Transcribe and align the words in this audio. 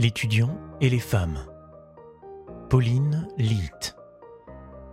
L'étudiant 0.00 0.56
et 0.80 0.88
les 0.88 1.00
femmes. 1.00 1.44
Pauline 2.70 3.26
Litt. 3.36 3.96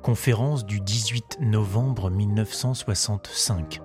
Conférence 0.02 0.66
du 0.66 0.80
18 0.82 1.42
novembre 1.42 2.10
1965. 2.10 3.82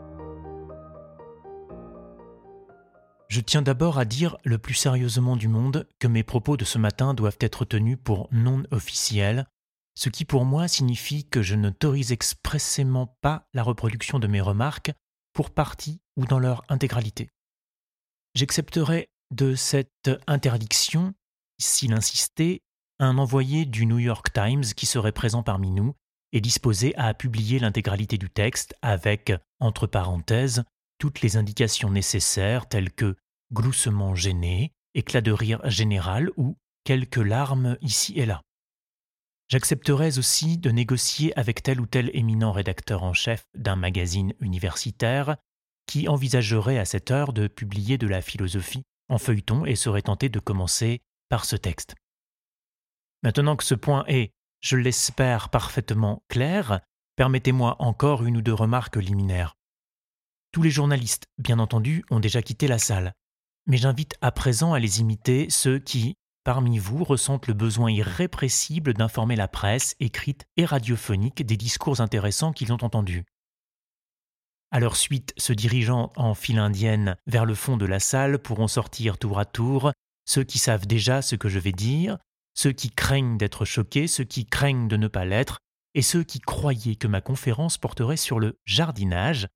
Je 3.29 3.41
tiens 3.43 3.61
d'abord 3.61 3.98
à 3.98 4.06
dire 4.06 4.38
le 4.45 4.56
plus 4.56 4.73
sérieusement 4.73 5.37
du 5.37 5.48
monde 5.48 5.87
que 5.98 6.09
mes 6.09 6.23
propos 6.23 6.56
de 6.56 6.64
ce 6.64 6.79
matin 6.79 7.12
doivent 7.12 7.37
être 7.41 7.66
tenus 7.66 7.98
pour 8.02 8.30
non 8.32 8.62
officiels, 8.71 9.46
ce 9.95 10.09
qui 10.09 10.25
pour 10.25 10.46
moi 10.46 10.68
signifie 10.68 11.29
que 11.29 11.43
je 11.43 11.55
n'autorise 11.55 12.12
expressément 12.12 13.14
pas 13.21 13.46
la 13.52 13.62
reproduction 13.62 14.21
de 14.21 14.27
mes 14.27 14.41
remarques 14.41 14.93
pour 15.34 15.50
partie 15.50 16.00
ou 16.16 16.25
dans 16.25 16.39
leur 16.39 16.62
intégralité. 16.71 17.29
J'accepterai 18.34 19.11
de 19.31 19.55
cette 19.55 20.11
interdiction, 20.27 21.15
s'il 21.59 21.93
insistait, 21.93 22.61
un 22.98 23.19
envoyé 23.19 23.65
du 23.65 23.87
New 23.87 23.98
York 23.98 24.33
Times 24.33 24.65
qui 24.77 24.87
serait 24.87 25.12
présent 25.12 25.43
parmi 25.43 25.71
nous 25.71 25.95
et 26.33 26.41
disposé 26.41 26.95
à 26.97 27.15
publier 27.15 27.59
l'intégralité 27.59 28.19
du 28.19 28.30
texte 28.30 28.74
avec, 28.83 29.33
entre 29.59 29.87
parenthèses, 29.87 30.65
toutes 30.98 31.23
les 31.23 31.37
indications 31.37 31.91
nécessaires 31.91 32.69
telles 32.69 32.93
que 32.93 33.16
gloussement 33.52 34.15
gêné, 34.15 34.73
éclat 34.95 35.23
de 35.23 35.33
rire 35.33 35.60
général 35.69 36.30
ou 36.37 36.57
quelques 36.85 37.16
larmes 37.16 37.79
ici 37.80 38.12
et 38.16 38.27
là. 38.27 38.43
J'accepterais 39.49 40.19
aussi 40.19 40.59
de 40.59 40.71
négocier 40.71 41.37
avec 41.37 41.62
tel 41.62 41.80
ou 41.80 41.87
tel 41.87 42.10
éminent 42.15 42.52
rédacteur 42.52 43.02
en 43.02 43.12
chef 43.12 43.47
d'un 43.55 43.74
magazine 43.74 44.35
universitaire 44.41 45.37
qui 45.87 46.07
envisagerait 46.07 46.79
à 46.79 46.85
cette 46.85 47.10
heure 47.10 47.33
de 47.33 47.49
publier 47.49 47.99
de 47.99 48.07
la 48.07 48.23
philosophie 48.23 48.85
en 49.10 49.19
feuilleton 49.19 49.66
et 49.66 49.77
serait 49.77 50.02
tenté 50.02 50.28
de 50.28 50.38
commencer 50.38 51.02
par 51.28 51.45
ce 51.45 51.56
texte. 51.56 51.95
Maintenant 53.23 53.57
que 53.57 53.65
ce 53.65 53.74
point 53.74 54.04
est, 54.09 54.32
je 54.60 54.76
l'espère, 54.76 55.51
parfaitement 55.51 56.23
clair, 56.29 56.80
permettez-moi 57.16 57.76
encore 57.79 58.24
une 58.24 58.38
ou 58.38 58.43
deux 58.43 58.54
remarques 58.54 58.96
liminaires. 58.96 59.57
Tous 60.52 60.62
les 60.62 60.70
journalistes, 60.70 61.26
bien 61.38 61.59
entendu, 61.59 62.04
ont 62.10 62.20
déjà 62.20 62.43
quitté 62.43 62.66
la 62.66 62.79
salle, 62.79 63.12
mais 63.66 63.76
j'invite 63.76 64.16
à 64.20 64.32
présent 64.32 64.72
à 64.72 64.78
les 64.78 65.00
imiter 65.00 65.48
ceux 65.50 65.78
qui, 65.78 66.16
parmi 66.44 66.78
vous, 66.78 67.04
ressentent 67.04 67.47
le 67.47 67.54
besoin 67.54 67.91
irrépressible 67.91 68.94
d'informer 68.94 69.37
la 69.37 69.48
presse, 69.48 69.94
écrite 70.00 70.47
et 70.56 70.65
radiophonique, 70.65 71.44
des 71.44 71.56
discours 71.56 72.00
intéressants 72.00 72.53
qu'ils 72.53 72.72
ont 72.72 72.82
entendus. 72.82 73.25
À 74.71 74.81
leur 74.81 74.97
suite, 74.97 75.34
se 75.37 75.53
dirigeant 75.53 76.12
en 76.16 76.34
file 76.34 76.59
indienne 76.59 77.16
vers 77.26 77.44
le 77.44 77.54
fond 77.54 77.76
de 77.76 77.87
la 77.87 77.99
salle 78.00 78.38
pourront 78.38 78.69
sortir 78.69 79.19
tour 79.19 79.38
à 79.38 79.44
tour 79.44 79.93
ceux 80.31 80.44
qui 80.44 80.60
savent 80.60 80.87
déjà 80.87 81.22
ce 81.22 81.34
que 81.34 81.49
je 81.49 81.59
vais 81.59 81.72
dire, 81.72 82.16
ceux 82.54 82.71
qui 82.71 82.91
craignent 82.91 83.37
d'être 83.37 83.65
choqués, 83.65 84.06
ceux 84.06 84.22
qui 84.22 84.47
craignent 84.47 84.87
de 84.87 84.97
ne 84.97 85.09
pas 85.09 85.25
l'être, 85.25 85.59
et 85.94 86.03
ceux 86.03 86.22
qui 86.22 86.38
croyaient 86.38 86.94
que 86.94 87.09
ma 87.09 87.21
conférence 87.21 87.78
porterait 87.78 88.16
sur 88.16 88.38
le 88.38 88.60
jardinage, 88.65 89.48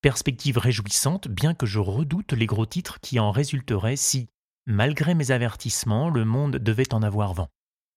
perspective 0.00 0.58
réjouissante 0.58 1.28
bien 1.28 1.54
que 1.54 1.66
je 1.66 1.78
redoute 1.78 2.32
les 2.32 2.46
gros 2.46 2.66
titres 2.66 2.98
qui 3.00 3.20
en 3.20 3.30
résulteraient 3.30 3.94
si, 3.94 4.28
malgré 4.66 5.14
mes 5.14 5.30
avertissements, 5.30 6.10
le 6.10 6.24
monde 6.24 6.56
devait 6.56 6.92
en 6.92 7.04
avoir 7.04 7.34
vent. 7.34 7.48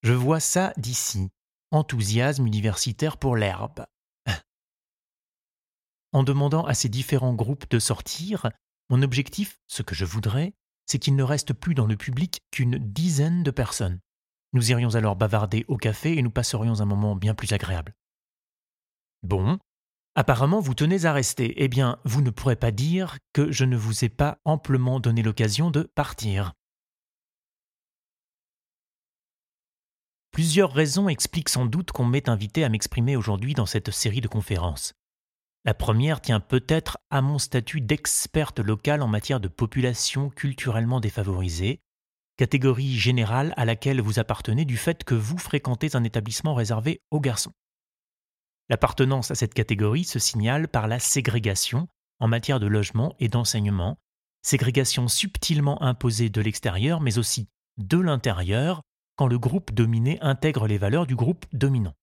Je 0.03 0.13
vois 0.13 0.39
ça 0.39 0.73
d'ici. 0.77 1.29
Enthousiasme 1.71 2.45
universitaire 2.45 3.17
pour 3.17 3.35
l'herbe. 3.35 3.85
En 6.11 6.23
demandant 6.23 6.65
à 6.65 6.73
ces 6.73 6.89
différents 6.89 7.33
groupes 7.33 7.69
de 7.69 7.79
sortir, 7.79 8.49
mon 8.89 9.01
objectif, 9.03 9.59
ce 9.67 9.83
que 9.83 9.93
je 9.93 10.05
voudrais, 10.05 10.53
c'est 10.87 10.97
qu'il 10.97 11.15
ne 11.15 11.23
reste 11.23 11.53
plus 11.53 11.75
dans 11.75 11.85
le 11.85 11.97
public 11.97 12.41
qu'une 12.51 12.79
dizaine 12.79 13.43
de 13.43 13.51
personnes. 13.51 13.99
Nous 14.53 14.71
irions 14.71 14.95
alors 14.95 15.15
bavarder 15.15 15.65
au 15.67 15.77
café 15.77 16.17
et 16.17 16.23
nous 16.23 16.31
passerions 16.31 16.79
un 16.79 16.85
moment 16.85 17.15
bien 17.15 17.35
plus 17.35 17.53
agréable. 17.53 17.93
Bon, 19.21 19.59
apparemment 20.15 20.59
vous 20.59 20.73
tenez 20.73 21.05
à 21.05 21.13
rester. 21.13 21.53
Eh 21.63 21.67
bien, 21.67 21.99
vous 22.05 22.23
ne 22.23 22.31
pourrez 22.31 22.55
pas 22.55 22.71
dire 22.71 23.19
que 23.33 23.51
je 23.51 23.65
ne 23.65 23.77
vous 23.77 24.03
ai 24.03 24.09
pas 24.09 24.39
amplement 24.45 24.99
donné 24.99 25.21
l'occasion 25.21 25.69
de 25.69 25.83
partir. 25.83 26.53
Plusieurs 30.31 30.73
raisons 30.73 31.09
expliquent 31.09 31.49
sans 31.49 31.65
doute 31.65 31.91
qu'on 31.91 32.05
m'ait 32.05 32.29
invité 32.29 32.63
à 32.63 32.69
m'exprimer 32.69 33.15
aujourd'hui 33.15 33.53
dans 33.53 33.65
cette 33.67 33.91
série 33.91 34.21
de 34.21 34.27
conférences. 34.27 34.93
La 35.69 35.75
première 35.75 36.19
tient 36.19 36.39
peut-être 36.39 36.97
à 37.11 37.21
mon 37.21 37.37
statut 37.37 37.79
d'experte 37.79 38.57
locale 38.57 39.03
en 39.03 39.07
matière 39.07 39.39
de 39.39 39.47
population 39.47 40.31
culturellement 40.31 40.99
défavorisée, 40.99 41.79
catégorie 42.37 42.97
générale 42.97 43.53
à 43.55 43.65
laquelle 43.65 44.01
vous 44.01 44.17
appartenez 44.17 44.65
du 44.65 44.77
fait 44.77 45.03
que 45.03 45.13
vous 45.13 45.37
fréquentez 45.37 45.95
un 45.95 46.03
établissement 46.03 46.55
réservé 46.55 47.03
aux 47.11 47.19
garçons. 47.19 47.53
L'appartenance 48.69 49.29
à 49.29 49.35
cette 49.35 49.53
catégorie 49.53 50.05
se 50.05 50.17
signale 50.17 50.69
par 50.69 50.87
la 50.87 50.97
ségrégation 50.97 51.87
en 52.19 52.27
matière 52.27 52.59
de 52.59 52.65
logement 52.65 53.15
et 53.19 53.27
d'enseignement, 53.27 53.99
ségrégation 54.41 55.07
subtilement 55.07 55.83
imposée 55.83 56.31
de 56.31 56.41
l'extérieur 56.41 56.99
mais 56.99 57.19
aussi 57.19 57.47
de 57.77 57.99
l'intérieur 57.99 58.81
quand 59.17 59.27
le 59.27 59.37
groupe 59.37 59.71
dominé 59.71 60.19
intègre 60.21 60.65
les 60.65 60.79
valeurs 60.79 61.05
du 61.05 61.15
groupe 61.15 61.45
dominant. 61.53 61.93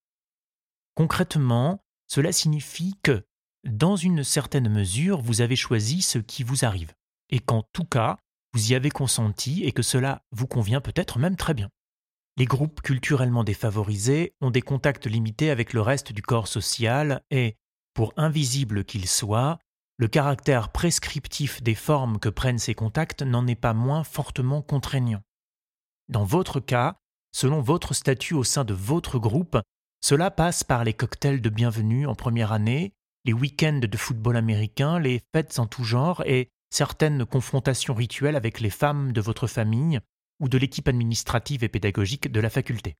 Concrètement, 0.94 1.82
cela 2.06 2.30
signifie 2.30 2.94
que 3.02 3.25
dans 3.66 3.96
une 3.96 4.24
certaine 4.24 4.68
mesure, 4.68 5.20
vous 5.20 5.40
avez 5.40 5.56
choisi 5.56 6.02
ce 6.02 6.18
qui 6.18 6.42
vous 6.42 6.64
arrive, 6.64 6.92
et 7.30 7.40
qu'en 7.40 7.62
tout 7.72 7.84
cas, 7.84 8.16
vous 8.52 8.72
y 8.72 8.74
avez 8.74 8.90
consenti 8.90 9.64
et 9.64 9.72
que 9.72 9.82
cela 9.82 10.22
vous 10.30 10.46
convient 10.46 10.80
peut-être 10.80 11.18
même 11.18 11.36
très 11.36 11.54
bien. 11.54 11.68
Les 12.38 12.44
groupes 12.44 12.80
culturellement 12.82 13.44
défavorisés 13.44 14.34
ont 14.40 14.50
des 14.50 14.62
contacts 14.62 15.06
limités 15.06 15.50
avec 15.50 15.72
le 15.72 15.80
reste 15.80 16.12
du 16.12 16.22
corps 16.22 16.48
social 16.48 17.22
et, 17.30 17.56
pour 17.94 18.12
invisible 18.16 18.84
qu'ils 18.84 19.08
soient, 19.08 19.58
le 19.98 20.08
caractère 20.08 20.70
prescriptif 20.70 21.62
des 21.62 21.74
formes 21.74 22.18
que 22.18 22.28
prennent 22.28 22.58
ces 22.58 22.74
contacts 22.74 23.22
n'en 23.22 23.46
est 23.46 23.54
pas 23.54 23.72
moins 23.72 24.04
fortement 24.04 24.60
contraignant. 24.60 25.22
Dans 26.08 26.24
votre 26.24 26.60
cas, 26.60 26.98
selon 27.32 27.62
votre 27.62 27.94
statut 27.94 28.34
au 28.34 28.44
sein 28.44 28.64
de 28.64 28.74
votre 28.74 29.18
groupe, 29.18 29.58
cela 30.02 30.30
passe 30.30 30.62
par 30.62 30.84
les 30.84 30.92
cocktails 30.92 31.40
de 31.40 31.48
bienvenue 31.48 32.06
en 32.06 32.14
première 32.14 32.52
année, 32.52 32.92
les 33.26 33.32
week-ends 33.32 33.80
de 33.80 33.96
football 33.96 34.36
américain, 34.36 35.00
les 35.00 35.20
fêtes 35.34 35.58
en 35.58 35.66
tout 35.66 35.82
genre 35.82 36.22
et 36.26 36.48
certaines 36.70 37.26
confrontations 37.26 37.92
rituelles 37.92 38.36
avec 38.36 38.60
les 38.60 38.70
femmes 38.70 39.12
de 39.12 39.20
votre 39.20 39.48
famille 39.48 39.98
ou 40.40 40.48
de 40.48 40.56
l'équipe 40.56 40.86
administrative 40.86 41.64
et 41.64 41.68
pédagogique 41.68 42.30
de 42.30 42.40
la 42.40 42.50
faculté. 42.50 42.94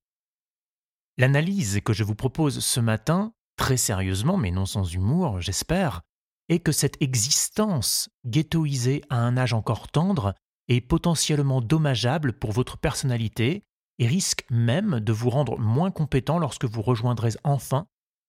L'analyse 1.17 1.79
que 1.83 1.93
je 1.93 2.03
vous 2.03 2.13
propose 2.13 2.59
ce 2.59 2.79
matin, 2.81 3.31
très 3.55 3.77
sérieusement 3.77 4.35
mais 4.35 4.51
non 4.51 4.65
sans 4.65 4.93
humour, 4.93 5.39
j'espère, 5.39 6.01
est 6.49 6.59
que 6.59 6.73
cette 6.73 7.01
existence 7.01 8.09
ghettoisée 8.25 9.03
à 9.09 9.19
un 9.19 9.37
âge 9.37 9.53
encore 9.53 9.87
tendre 9.87 10.35
est 10.67 10.81
potentiellement 10.81 11.61
dommageable 11.61 12.33
pour 12.33 12.51
votre 12.51 12.77
personnalité 12.77 13.63
et 13.99 14.07
risque 14.07 14.45
même 14.49 14.99
de 14.99 15.13
vous 15.13 15.29
rendre 15.29 15.57
moins 15.57 15.91
compétent 15.91 16.37
lorsque 16.37 16.65
vous 16.65 16.81
rejoindrez 16.81 17.31
enfin 17.45 17.87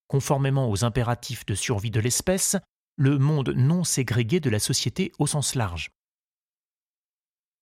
conformément 0.09 0.71
aux 0.71 0.85
impératifs 0.85 1.47
de 1.47 1.55
survie 1.55 1.91
de 1.91 2.01
l'espèce, 2.01 2.57
le 2.97 3.19
monde 3.19 3.51
non 3.51 3.85
ségrégué 3.85 4.41
de 4.41 4.51
la 4.51 4.59
société 4.59 5.13
au 5.19 5.27
sens 5.27 5.55
large. 5.55 5.91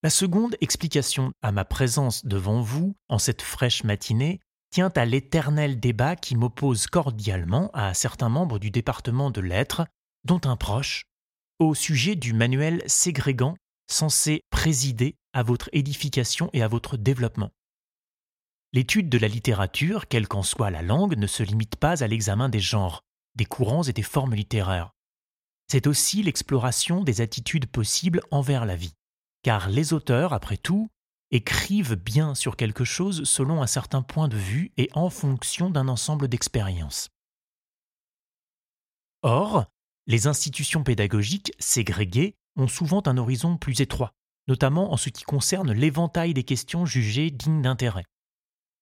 La 0.03 0.11
seconde 0.11 0.57
explication 0.61 1.33
à 1.43 1.53
ma 1.53 1.65
présence 1.65 2.25
devant 2.25 2.61
vous 2.61 2.97
en 3.09 3.19
cette 3.19 3.43
fraîche 3.43 3.85
matinée 3.85 4.41
tient 4.71 4.93
à 4.95 5.05
l'éternel 5.05 5.81
débat 5.81 6.17
qui 6.17 6.37
m'oppose 6.37 6.87
cordialement 6.87 7.71
à 7.73 7.95
certains 7.95 8.29
membres 8.29 8.59
du 8.59 8.71
département 8.71 9.31
de 9.31 9.41
lettres, 9.41 9.87
dont 10.25 10.41
un 10.45 10.57
proche, 10.57 11.05
au 11.59 11.75
sujet 11.75 12.17
du 12.17 12.33
manuel 12.33 12.83
ségrégant 12.87 13.57
censé 13.89 14.43
présider 14.51 15.17
à 15.33 15.43
votre 15.43 15.71
édification 15.73 16.51
et 16.53 16.63
à 16.63 16.69
votre 16.69 16.97
développement. 16.97 17.51
L'étude 18.77 19.09
de 19.09 19.17
la 19.17 19.29
littérature, 19.29 20.07
quelle 20.07 20.29
qu'en 20.29 20.43
soit 20.43 20.71
la 20.71 20.83
langue, 20.83 21.17
ne 21.17 21.27
se 21.27 21.43
limite 21.43 21.77
pas 21.77 22.05
à 22.05 22.07
l'examen 22.07 22.51
des 22.51 22.61
genres, 22.61 23.05
des 23.35 23.47
courants 23.47 23.85
et 23.85 23.95
des 23.95 24.03
formes 24.03 24.35
littéraires. 24.35 24.91
C'est 25.67 25.87
aussi 25.87 26.23
l'exploration 26.23 27.03
des 27.03 27.23
attitudes 27.23 27.69
possibles 27.69 28.21
envers 28.31 28.67
la 28.67 28.77
vie. 28.77 28.93
Car 29.43 29.71
les 29.71 29.95
auteurs, 29.95 30.35
après 30.35 30.59
tout, 30.59 30.91
écrivent 31.31 31.95
bien 31.95 32.35
sur 32.35 32.55
quelque 32.55 32.85
chose 32.85 33.25
selon 33.25 33.63
un 33.63 33.67
certain 33.67 34.03
point 34.03 34.29
de 34.29 34.37
vue 34.37 34.73
et 34.77 34.91
en 34.93 35.09
fonction 35.09 35.71
d'un 35.71 35.89
ensemble 35.89 36.29
d'expériences. 36.29 37.09
Or, 39.23 39.65
les 40.07 40.27
institutions 40.27 40.85
pédagogiques 40.85 41.55
ségrégées 41.59 42.35
ont 42.57 42.69
souvent 42.69 43.03
un 43.07 43.17
horizon 43.17 43.57
plus 43.57 43.81
étroit, 43.81 44.13
notamment 44.49 44.93
en 44.93 44.99
ce 44.99 45.09
qui 45.09 45.25
concerne 45.25 45.73
l'éventail 45.73 46.35
des 46.35 46.45
questions 46.45 46.85
jugées 46.85 47.31
dignes 47.31 47.63
d'intérêt. 47.63 48.05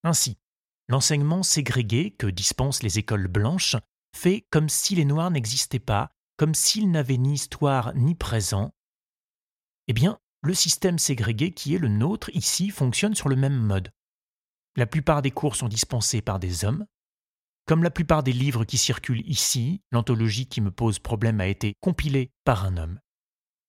Ainsi, 0.05 0.39
l'enseignement 0.89 1.43
ségrégué 1.43 2.12
que 2.12 2.27
dispensent 2.27 2.83
les 2.83 2.99
écoles 2.99 3.27
blanches 3.27 3.77
fait 4.15 4.47
comme 4.51 4.69
si 4.69 4.95
les 4.95 5.05
Noirs 5.05 5.31
n'existaient 5.31 5.79
pas, 5.79 6.11
comme 6.37 6.55
s'ils 6.55 6.91
n'avaient 6.91 7.17
ni 7.17 7.35
histoire 7.35 7.95
ni 7.95 8.15
présent. 8.15 8.73
Eh 9.89 9.93
bien, 9.93 10.19
le 10.43 10.55
système 10.55 10.99
ségrégué 10.99 11.53
qui 11.53 11.75
est 11.75 11.79
le 11.79 11.89
nôtre 11.89 12.31
ici 12.35 12.71
fonctionne 12.71 13.15
sur 13.15 13.29
le 13.29 13.37
même 13.37 13.56
mode. 13.56 13.91
La 14.77 14.87
plupart 14.87 15.23
des 15.23 15.31
cours 15.31 15.56
sont 15.56 15.69
dispensés 15.69 16.21
par 16.21 16.39
des 16.39 16.65
hommes. 16.65 16.87
Comme 17.67 17.83
la 17.83 17.91
plupart 17.91 18.23
des 18.23 18.33
livres 18.33 18.65
qui 18.65 18.77
circulent 18.77 19.27
ici, 19.27 19.81
l'anthologie 19.91 20.47
qui 20.47 20.61
me 20.61 20.71
pose 20.71 20.99
problème 20.99 21.41
a 21.41 21.47
été 21.47 21.75
compilée 21.81 22.31
par 22.45 22.65
un 22.65 22.77
homme. 22.77 23.01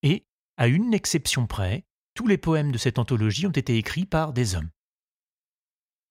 Et, 0.03 0.25
à 0.57 0.67
une 0.67 0.93
exception 0.93 1.47
près, 1.47 1.85
tous 2.13 2.27
les 2.27 2.37
poèmes 2.37 2.71
de 2.71 2.77
cette 2.77 2.99
anthologie 2.99 3.47
ont 3.47 3.51
été 3.51 3.77
écrits 3.77 4.05
par 4.05 4.33
des 4.33 4.55
hommes. 4.55 4.69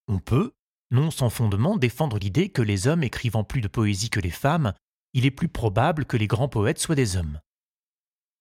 On 0.09 0.19
peut, 0.19 0.53
non 0.91 1.11
sans 1.11 1.31
fondement, 1.31 1.77
défendre 1.77 2.19
l'idée 2.19 2.49
que 2.49 2.63
les 2.63 2.87
hommes 2.87 3.03
écrivant 3.03 3.45
plus 3.45 3.61
de 3.61 3.69
poésie 3.69 4.11
que 4.11 4.21
les 4.21 4.31
femmes, 4.31 4.75
il 5.13 5.27
est 5.27 5.31
plus 5.31 5.49
probable 5.49 6.05
que 6.05 6.17
les 6.17 6.27
grands 6.27 6.49
poètes 6.49 6.79
soient 6.79 6.95
des 6.95 7.17
hommes. 7.17 7.41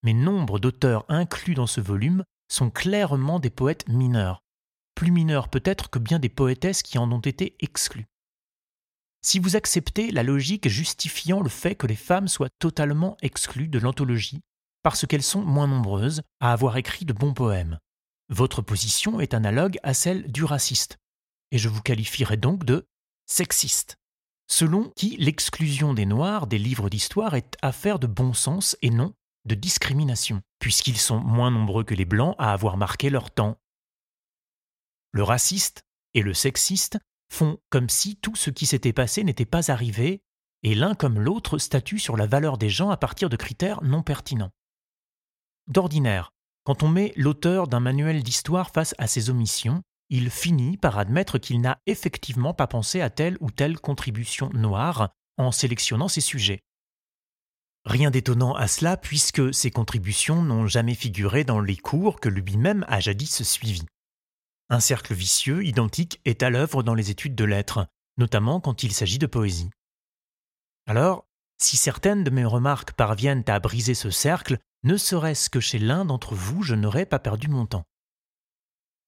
Mais 0.04 0.13
nombre 0.13 0.60
d'auteurs 0.60 1.06
inclus 1.07 1.54
dans 1.54 1.68
ce 1.68 1.81
volume 1.81 2.24
sont 2.51 2.69
clairement 2.69 3.39
des 3.39 3.50
poètes 3.50 3.88
mineurs, 3.88 4.42
plus 4.95 5.12
mineurs 5.12 5.50
peut-être 5.50 5.89
que 5.89 6.00
bien 6.00 6.19
des 6.19 6.30
poétesses 6.30 6.83
qui 6.83 6.98
en 6.98 7.12
ont 7.12 7.19
été 7.19 7.56
exclues. 7.60 8.07
Si 9.25 9.39
vous 9.39 9.56
acceptez 9.56 10.12
la 10.12 10.24
logique 10.24 10.68
justifiant 10.68 11.42
le 11.42 11.50
fait 11.50 11.75
que 11.75 11.88
les 11.88 11.95
femmes 11.95 12.27
soient 12.27 12.50
totalement 12.60 13.15
exclues 13.21 13.69
de 13.69 13.80
l'anthologie, 13.80 14.42
parce 14.83 15.07
qu'elles 15.07 15.24
sont 15.24 15.42
moins 15.42 15.68
nombreuses 15.68 16.21
à 16.42 16.51
avoir 16.51 16.75
écrit 16.75 17.06
de 17.06 17.13
bons 17.13 17.33
poèmes. 17.33 17.80
Votre 18.30 18.62
position 18.62 19.21
est 19.21 19.33
analogue 19.33 19.77
à 19.81 19.94
celle 19.94 20.30
du 20.30 20.44
raciste, 20.44 20.98
et 21.54 21.60
je 21.60 21.70
vous 21.70 21.84
qualifierai 21.84 22.36
donc 22.36 22.66
de 22.66 22.90
sexiste, 23.28 24.00
selon 24.48 24.90
qui 24.96 25.16
l'exclusion 25.18 25.94
des 25.94 26.08
Noirs 26.08 26.48
des 26.48 26.58
livres 26.58 26.90
d'histoire 26.90 27.36
est 27.36 27.56
affaire 27.62 28.00
de 28.00 28.08
bon 28.08 28.34
sens 28.34 28.76
et 28.82 28.90
non 28.90 29.14
de 29.46 29.54
discrimination, 29.54 30.42
puisqu'ils 30.60 30.98
sont 30.98 31.20
moins 31.20 31.52
nombreux 31.52 31.84
que 31.84 31.94
les 31.94 32.06
Blancs 32.06 32.36
à 32.40 32.54
avoir 32.54 32.76
marqué 32.76 33.12
leur 33.12 33.30
temps. 33.30 33.60
Le 35.12 35.22
raciste 35.22 35.84
et 36.16 36.24
le 36.24 36.34
sexiste 36.34 36.98
font 37.32 37.60
comme 37.70 37.90
si 37.90 38.16
tout 38.16 38.36
ce 38.36 38.50
qui 38.50 38.66
s'était 38.66 38.94
passé 38.94 39.24
n'était 39.24 39.46
pas 39.46 39.70
arrivé, 39.70 40.24
et 40.64 40.74
l'un 40.74 40.96
comme 40.96 41.20
l'autre 41.20 41.60
statue 41.60 42.00
sur 42.00 42.18
la 42.18 42.26
valeur 42.26 42.58
des 42.58 42.70
gens 42.70 42.90
à 42.90 42.98
partir 42.98 43.30
de 43.30 43.36
critères 43.36 43.84
non 43.84 44.02
pertinents. 44.02 44.52
D'ordinaire, 45.68 46.32
quand 46.64 46.82
on 46.82 46.88
met 46.88 47.14
l'auteur 47.16 47.68
d'un 47.68 47.80
manuel 47.80 48.24
d'histoire 48.24 48.72
face 48.72 48.96
à 48.98 49.06
ses 49.06 49.30
omissions, 49.30 49.84
il 50.13 50.30
finit 50.30 50.77
par 50.77 51.00
admettre 51.00 51.39
qu'il 51.39 51.60
n'a 51.60 51.80
effectivement 51.88 52.54
pas 52.54 52.68
pensé 52.68 53.01
à 53.01 53.10
telle 53.10 53.36
ou 53.39 53.50
telle 53.50 53.80
contribution 53.80 54.51
noire 54.54 55.10
en 55.39 55.51
sélectionnant 55.51 56.07
ses 56.07 56.21
sujets. 56.21 56.60
Rien 57.83 58.12
d'étonnant 58.12 58.54
à 58.54 58.68
cela 58.68 58.95
puisque 58.95 59.51
ces 59.56 59.71
contributions 59.71 60.44
n'ont 60.44 60.68
jamais 60.68 60.94
figuré 60.94 61.44
dans 61.44 61.60
les 61.60 61.77
cours 61.77 62.19
que 62.19 62.30
lui-même 62.30 62.86
a 62.88 63.00
jadis 63.00 63.42
suivis. 63.42 63.88
Un 64.69 64.80
cercle 64.80 65.15
vicieux 65.15 65.65
identique 65.65 66.21
est 66.25 66.44
à 66.44 66.51
l'œuvre 66.51 66.83
dans 66.83 66.94
les 66.94 67.10
études 67.10 67.33
de 67.33 67.44
lettres, 67.44 67.88
notamment 68.18 68.62
quand 68.62 68.83
il 68.83 68.94
s'agit 68.94 69.18
de 69.18 69.25
poésie. 69.25 69.71
Alors, 70.86 71.25
si 71.57 71.75
certaines 71.75 72.24
de 72.24 72.30
mes 72.30 72.45
remarques 72.45 72.94
parviennent 72.94 73.45
à 73.48 73.60
briser 73.60 73.95
ce 73.95 74.12
cercle, 74.12 74.60
ne 74.83 74.95
serait-ce 74.95 75.50
que 75.50 75.60
chez 75.60 75.80
l'un 75.80 76.06
d'entre 76.06 76.36
vous, 76.36 76.62
je 76.62 76.75
n'aurais 76.75 77.07
pas 77.07 77.18
perdu 77.18 77.48
mon 77.48 77.65
temps. 77.65 77.86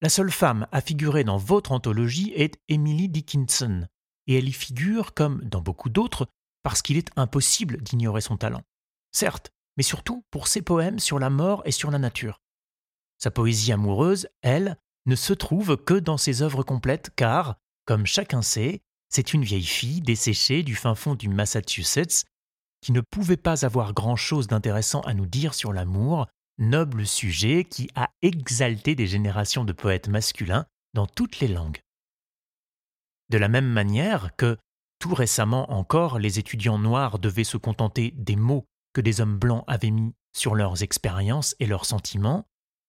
La 0.06 0.10
seule 0.10 0.30
femme 0.30 0.68
à 0.72 0.82
figurer 0.82 1.24
dans 1.24 1.38
votre 1.38 1.72
anthologie 1.72 2.32
est 2.36 2.60
Emily 2.68 3.10
Dickinson, 3.10 3.88
et 4.28 4.38
elle 4.38 4.48
y 4.48 4.52
figure, 4.52 5.16
comme 5.16 5.44
dans 5.44 5.62
beaucoup 5.62 5.90
d'autres, 5.90 6.28
parce 6.62 6.84
qu'il 6.84 6.98
est 6.98 7.10
impossible 7.16 7.82
d'ignorer 7.82 8.22
son 8.22 8.38
talent. 8.38 8.62
Certes, 9.12 9.50
mais 9.78 9.82
surtout 9.82 10.24
pour 10.30 10.48
ses 10.48 10.62
poèmes 10.62 11.00
sur 11.00 11.18
la 11.18 11.32
mort 11.32 11.64
et 11.66 11.72
sur 11.72 11.90
la 11.90 11.98
nature. 11.98 12.40
Sa 13.18 13.32
poésie 13.32 13.72
amoureuse, 13.72 14.28
elle, 14.44 14.78
ne 15.08 15.16
se 15.16 15.34
trouve 15.34 15.76
que 15.76 15.96
dans 15.96 16.18
ses 16.18 16.44
œuvres 16.44 16.62
complètes, 16.62 17.10
car, 17.16 17.56
comme 17.86 18.06
chacun 18.06 18.44
sait, 18.44 18.84
c'est 19.10 19.34
une 19.34 19.44
vieille 19.44 19.64
fille 19.64 20.02
desséchée 20.02 20.62
du 20.62 20.76
fin 20.76 20.94
fond 20.94 21.16
du 21.16 21.30
Massachusetts 21.30 22.26
qui 22.82 22.92
ne 22.92 23.02
pouvait 23.02 23.38
pas 23.38 23.66
avoir 23.66 23.94
grand-chose 23.94 24.46
d'intéressant 24.46 25.02
à 25.02 25.16
nous 25.16 25.26
dire 25.26 25.56
sur 25.56 25.74
l'amour, 25.74 26.28
noble 26.58 27.06
sujet 27.06 27.66
qui 27.66 27.90
a 27.96 28.10
exalté 28.22 28.96
des 28.96 29.08
générations 29.08 29.66
de 29.66 29.74
poètes 29.74 30.08
masculins 30.08 30.66
dans 30.94 31.08
toutes 31.08 31.40
les 31.40 31.48
langues. 31.48 31.82
De 33.30 33.38
la 33.38 33.50
même 33.50 33.68
manière 33.68 34.36
que, 34.36 34.58
tout 35.00 35.14
récemment 35.14 35.72
encore, 35.72 36.20
les 36.20 36.40
étudiants 36.40 36.80
noirs 36.80 37.20
devaient 37.20 37.44
se 37.44 37.58
contenter 37.58 38.12
des 38.16 38.36
mots 38.36 38.66
que 38.94 39.02
des 39.02 39.20
hommes 39.20 39.38
blancs 39.38 39.64
avaient 39.68 39.92
mis 39.92 40.14
sur 40.34 40.56
leurs 40.56 40.84
expériences 40.84 41.56
et 41.60 41.66
leurs 41.66 41.86
sentiments, 41.86 42.48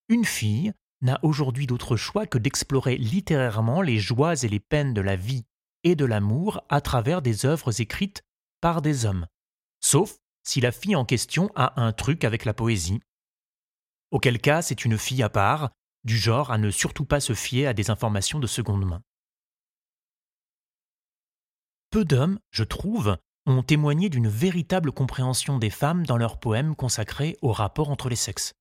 une 0.08 0.24
fille 0.24 0.72
n'a 1.02 1.18
aujourd'hui 1.22 1.66
d'autre 1.66 1.96
choix 1.96 2.26
que 2.26 2.38
d'explorer 2.38 2.96
littérairement 2.96 3.82
les 3.82 3.98
joies 3.98 4.42
et 4.42 4.48
les 4.48 4.60
peines 4.60 4.94
de 4.94 5.00
la 5.00 5.16
vie 5.16 5.44
et 5.84 5.94
de 5.94 6.04
l'amour 6.04 6.62
à 6.68 6.80
travers 6.80 7.22
des 7.22 7.44
œuvres 7.46 7.80
écrites 7.80 8.22
par 8.60 8.82
des 8.82 9.04
hommes, 9.04 9.26
sauf 9.80 10.16
si 10.42 10.60
la 10.60 10.72
fille 10.72 10.96
en 10.96 11.04
question 11.04 11.50
a 11.54 11.80
un 11.80 11.92
truc 11.92 12.24
avec 12.24 12.44
la 12.44 12.54
poésie. 12.54 13.00
Auquel 14.16 14.40
cas, 14.40 14.62
c'est 14.62 14.86
une 14.86 14.96
fille 14.96 15.22
à 15.22 15.28
part, 15.28 15.68
du 16.04 16.16
genre 16.16 16.50
à 16.50 16.56
ne 16.56 16.70
surtout 16.70 17.04
pas 17.04 17.20
se 17.20 17.34
fier 17.34 17.66
à 17.66 17.74
des 17.74 17.90
informations 17.90 18.38
de 18.38 18.46
seconde 18.46 18.86
main. 18.86 19.02
Peu 21.90 22.02
d'hommes, 22.06 22.38
je 22.50 22.64
trouve, 22.64 23.18
ont 23.44 23.62
témoigné 23.62 24.08
d'une 24.08 24.28
véritable 24.28 24.90
compréhension 24.90 25.58
des 25.58 25.68
femmes 25.68 26.06
dans 26.06 26.16
leurs 26.16 26.40
poèmes 26.40 26.74
consacrés 26.74 27.36
au 27.42 27.52
rapport 27.52 27.90
entre 27.90 28.08
les 28.08 28.16
sexes. 28.16 28.54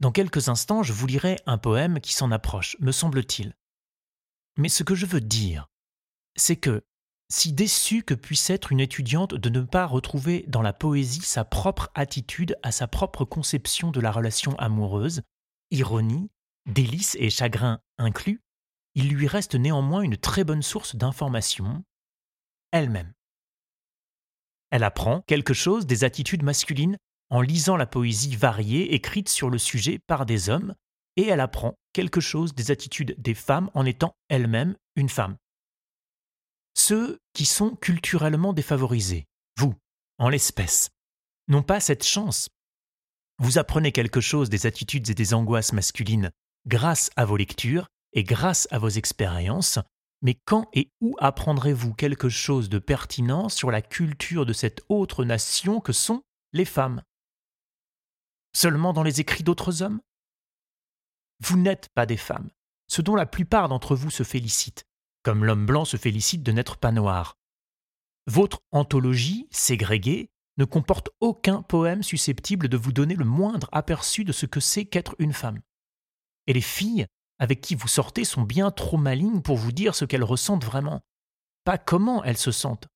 Dans 0.00 0.10
quelques 0.10 0.48
instants, 0.48 0.82
je 0.82 0.92
vous 0.92 1.06
lirai 1.06 1.36
un 1.46 1.56
poème 1.56 2.00
qui 2.00 2.12
s'en 2.12 2.32
approche, 2.32 2.76
me 2.80 2.90
semble-t-il. 2.90 3.54
Mais 4.56 4.68
ce 4.68 4.82
que 4.82 4.96
je 4.96 5.06
veux 5.06 5.20
dire, 5.20 5.68
c'est 6.34 6.56
que 6.56 6.82
si 7.30 7.52
déçue 7.52 8.02
que 8.02 8.14
puisse 8.14 8.48
être 8.48 8.72
une 8.72 8.80
étudiante 8.80 9.34
de 9.34 9.48
ne 9.50 9.60
pas 9.60 9.86
retrouver 9.86 10.44
dans 10.48 10.62
la 10.62 10.72
poésie 10.72 11.20
sa 11.20 11.44
propre 11.44 11.90
attitude 11.94 12.56
à 12.62 12.72
sa 12.72 12.88
propre 12.88 13.24
conception 13.24 13.90
de 13.90 14.00
la 14.00 14.10
relation 14.10 14.54
amoureuse, 14.58 15.22
ironie, 15.70 16.30
délices 16.66 17.16
et 17.20 17.28
chagrin 17.28 17.80
inclus, 17.98 18.40
il 18.94 19.10
lui 19.10 19.26
reste 19.26 19.54
néanmoins 19.54 20.00
une 20.00 20.16
très 20.16 20.42
bonne 20.42 20.62
source 20.62 20.96
d'information, 20.96 21.84
elle-même. 22.72 23.12
Elle 24.70 24.84
apprend 24.84 25.22
quelque 25.26 25.54
chose 25.54 25.86
des 25.86 26.04
attitudes 26.04 26.42
masculines 26.42 26.96
en 27.30 27.42
lisant 27.42 27.76
la 27.76 27.86
poésie 27.86 28.36
variée 28.36 28.94
écrite 28.94 29.28
sur 29.28 29.50
le 29.50 29.58
sujet 29.58 29.98
par 30.06 30.24
des 30.24 30.48
hommes, 30.48 30.74
et 31.16 31.26
elle 31.26 31.40
apprend 31.40 31.74
quelque 31.92 32.20
chose 32.20 32.54
des 32.54 32.70
attitudes 32.70 33.14
des 33.18 33.34
femmes 33.34 33.70
en 33.74 33.84
étant 33.84 34.14
elle-même 34.28 34.76
une 34.96 35.10
femme 35.10 35.36
ceux 36.78 37.18
qui 37.32 37.44
sont 37.44 37.74
culturellement 37.76 38.52
défavorisés, 38.52 39.26
vous, 39.56 39.74
en 40.18 40.28
l'espèce, 40.28 40.90
n'ont 41.48 41.62
pas 41.62 41.80
cette 41.80 42.04
chance. 42.04 42.48
Vous 43.38 43.58
apprenez 43.58 43.92
quelque 43.92 44.20
chose 44.20 44.48
des 44.48 44.66
attitudes 44.66 45.10
et 45.10 45.14
des 45.14 45.34
angoisses 45.34 45.72
masculines 45.72 46.30
grâce 46.66 47.10
à 47.16 47.24
vos 47.24 47.36
lectures 47.36 47.88
et 48.12 48.22
grâce 48.22 48.68
à 48.70 48.78
vos 48.78 48.88
expériences, 48.88 49.78
mais 50.22 50.34
quand 50.44 50.68
et 50.72 50.90
où 51.00 51.16
apprendrez-vous 51.18 51.94
quelque 51.94 52.28
chose 52.28 52.68
de 52.68 52.78
pertinent 52.78 53.48
sur 53.48 53.70
la 53.70 53.82
culture 53.82 54.46
de 54.46 54.52
cette 54.52 54.82
autre 54.88 55.24
nation 55.24 55.80
que 55.80 55.92
sont 55.92 56.22
les 56.52 56.64
femmes? 56.64 57.02
Seulement 58.54 58.92
dans 58.92 59.02
les 59.02 59.20
écrits 59.20 59.44
d'autres 59.44 59.82
hommes? 59.82 60.00
Vous 61.40 61.56
n'êtes 61.56 61.88
pas 61.94 62.06
des 62.06 62.16
femmes, 62.16 62.50
ce 62.88 63.02
dont 63.02 63.14
la 63.14 63.26
plupart 63.26 63.68
d'entre 63.68 63.94
vous 63.94 64.10
se 64.10 64.22
félicitent 64.22 64.87
comme 65.28 65.44
l'homme 65.44 65.66
blanc 65.66 65.84
se 65.84 65.98
félicite 65.98 66.42
de 66.42 66.52
n'être 66.52 66.78
pas 66.78 66.90
noir. 66.90 67.36
Votre 68.26 68.62
anthologie, 68.70 69.46
ségrégée, 69.50 70.30
ne 70.56 70.64
comporte 70.64 71.10
aucun 71.20 71.60
poème 71.60 72.02
susceptible 72.02 72.68
de 72.68 72.78
vous 72.78 72.92
donner 72.92 73.14
le 73.14 73.26
moindre 73.26 73.68
aperçu 73.70 74.24
de 74.24 74.32
ce 74.32 74.46
que 74.46 74.58
c'est 74.58 74.86
qu'être 74.86 75.14
une 75.18 75.34
femme. 75.34 75.60
Et 76.46 76.54
les 76.54 76.62
filles 76.62 77.04
avec 77.38 77.60
qui 77.60 77.74
vous 77.74 77.88
sortez 77.88 78.24
sont 78.24 78.40
bien 78.40 78.70
trop 78.70 78.96
malignes 78.96 79.42
pour 79.42 79.58
vous 79.58 79.70
dire 79.70 79.94
ce 79.94 80.06
qu'elles 80.06 80.24
ressentent 80.24 80.64
vraiment, 80.64 81.02
pas 81.64 81.76
comment 81.76 82.24
elles 82.24 82.38
se 82.38 82.50
sentent, 82.50 82.88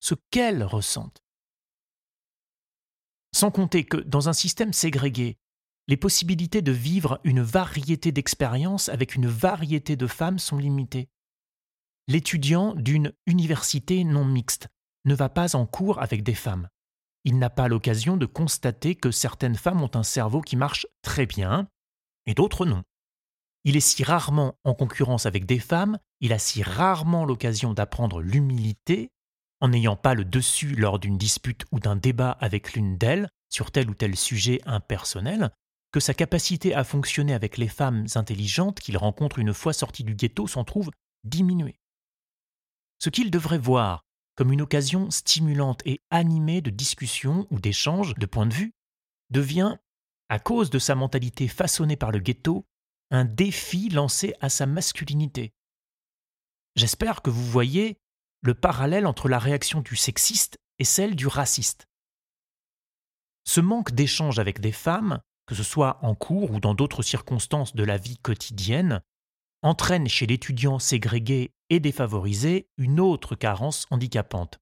ce 0.00 0.16
qu'elles 0.32 0.64
ressentent. 0.64 1.22
Sans 3.32 3.52
compter 3.52 3.84
que, 3.84 3.98
dans 3.98 4.28
un 4.28 4.32
système 4.32 4.72
ségrégué, 4.72 5.38
les 5.86 5.96
possibilités 5.96 6.62
de 6.62 6.72
vivre 6.72 7.20
une 7.22 7.42
variété 7.42 8.10
d'expériences 8.10 8.88
avec 8.88 9.14
une 9.14 9.28
variété 9.28 9.94
de 9.94 10.08
femmes 10.08 10.40
sont 10.40 10.58
limitées 10.58 11.08
l'étudiant 12.08 12.74
d'une 12.74 13.12
université 13.26 14.04
non 14.04 14.24
mixte 14.24 14.68
ne 15.04 15.14
va 15.14 15.28
pas 15.28 15.56
en 15.56 15.66
cours 15.66 16.00
avec 16.00 16.22
des 16.22 16.34
femmes. 16.34 16.68
Il 17.24 17.38
n'a 17.38 17.50
pas 17.50 17.68
l'occasion 17.68 18.16
de 18.16 18.26
constater 18.26 18.94
que 18.94 19.10
certaines 19.10 19.56
femmes 19.56 19.82
ont 19.82 19.90
un 19.94 20.02
cerveau 20.02 20.40
qui 20.40 20.56
marche 20.56 20.86
très 21.02 21.26
bien 21.26 21.68
et 22.26 22.34
d'autres 22.34 22.66
non. 22.66 22.82
Il 23.64 23.76
est 23.76 23.80
si 23.80 24.04
rarement 24.04 24.54
en 24.62 24.74
concurrence 24.74 25.26
avec 25.26 25.44
des 25.44 25.58
femmes, 25.58 25.98
il 26.20 26.32
a 26.32 26.38
si 26.38 26.62
rarement 26.62 27.24
l'occasion 27.24 27.74
d'apprendre 27.74 28.20
l'humilité, 28.20 29.10
en 29.60 29.68
n'ayant 29.68 29.96
pas 29.96 30.14
le 30.14 30.24
dessus 30.24 30.76
lors 30.76 31.00
d'une 31.00 31.18
dispute 31.18 31.64
ou 31.72 31.80
d'un 31.80 31.96
débat 31.96 32.30
avec 32.30 32.74
l'une 32.74 32.96
d'elles 32.96 33.28
sur 33.48 33.72
tel 33.72 33.90
ou 33.90 33.94
tel 33.94 34.14
sujet 34.16 34.60
impersonnel, 34.66 35.50
que 35.90 35.98
sa 35.98 36.14
capacité 36.14 36.74
à 36.74 36.84
fonctionner 36.84 37.34
avec 37.34 37.56
les 37.56 37.68
femmes 37.68 38.06
intelligentes 38.14 38.78
qu'il 38.78 38.96
rencontre 38.96 39.40
une 39.40 39.54
fois 39.54 39.72
sorti 39.72 40.04
du 40.04 40.14
ghetto 40.14 40.46
s'en 40.46 40.62
trouve 40.62 40.90
diminuée. 41.24 41.80
Ce 42.98 43.10
qu'il 43.10 43.30
devrait 43.30 43.58
voir 43.58 44.06
comme 44.36 44.52
une 44.52 44.60
occasion 44.60 45.10
stimulante 45.10 45.80
et 45.86 46.00
animée 46.10 46.60
de 46.60 46.70
discussion 46.70 47.46
ou 47.50 47.58
d'échange 47.58 48.14
de 48.14 48.26
points 48.26 48.46
de 48.46 48.54
vue 48.54 48.74
devient, 49.30 49.76
à 50.28 50.38
cause 50.38 50.70
de 50.70 50.78
sa 50.78 50.94
mentalité 50.94 51.48
façonnée 51.48 51.96
par 51.96 52.12
le 52.12 52.18
ghetto, 52.18 52.66
un 53.10 53.24
défi 53.24 53.88
lancé 53.88 54.34
à 54.40 54.48
sa 54.48 54.66
masculinité. 54.66 55.54
J'espère 56.74 57.22
que 57.22 57.30
vous 57.30 57.44
voyez 57.44 57.98
le 58.42 58.54
parallèle 58.54 59.06
entre 59.06 59.28
la 59.28 59.38
réaction 59.38 59.80
du 59.80 59.96
sexiste 59.96 60.58
et 60.78 60.84
celle 60.84 61.16
du 61.16 61.26
raciste. 61.26 61.86
Ce 63.44 63.60
manque 63.60 63.92
d'échange 63.92 64.38
avec 64.38 64.60
des 64.60 64.72
femmes, 64.72 65.20
que 65.46 65.54
ce 65.54 65.62
soit 65.62 65.98
en 66.02 66.14
cours 66.14 66.50
ou 66.50 66.60
dans 66.60 66.74
d'autres 66.74 67.02
circonstances 67.02 67.74
de 67.74 67.84
la 67.84 67.96
vie 67.96 68.18
quotidienne, 68.18 69.00
entraîne 69.66 70.08
chez 70.08 70.26
l'étudiant 70.26 70.78
ségrégué 70.78 71.52
et 71.70 71.80
défavorisé 71.80 72.68
une 72.78 73.00
autre 73.00 73.34
carence 73.34 73.86
handicapante. 73.90 74.58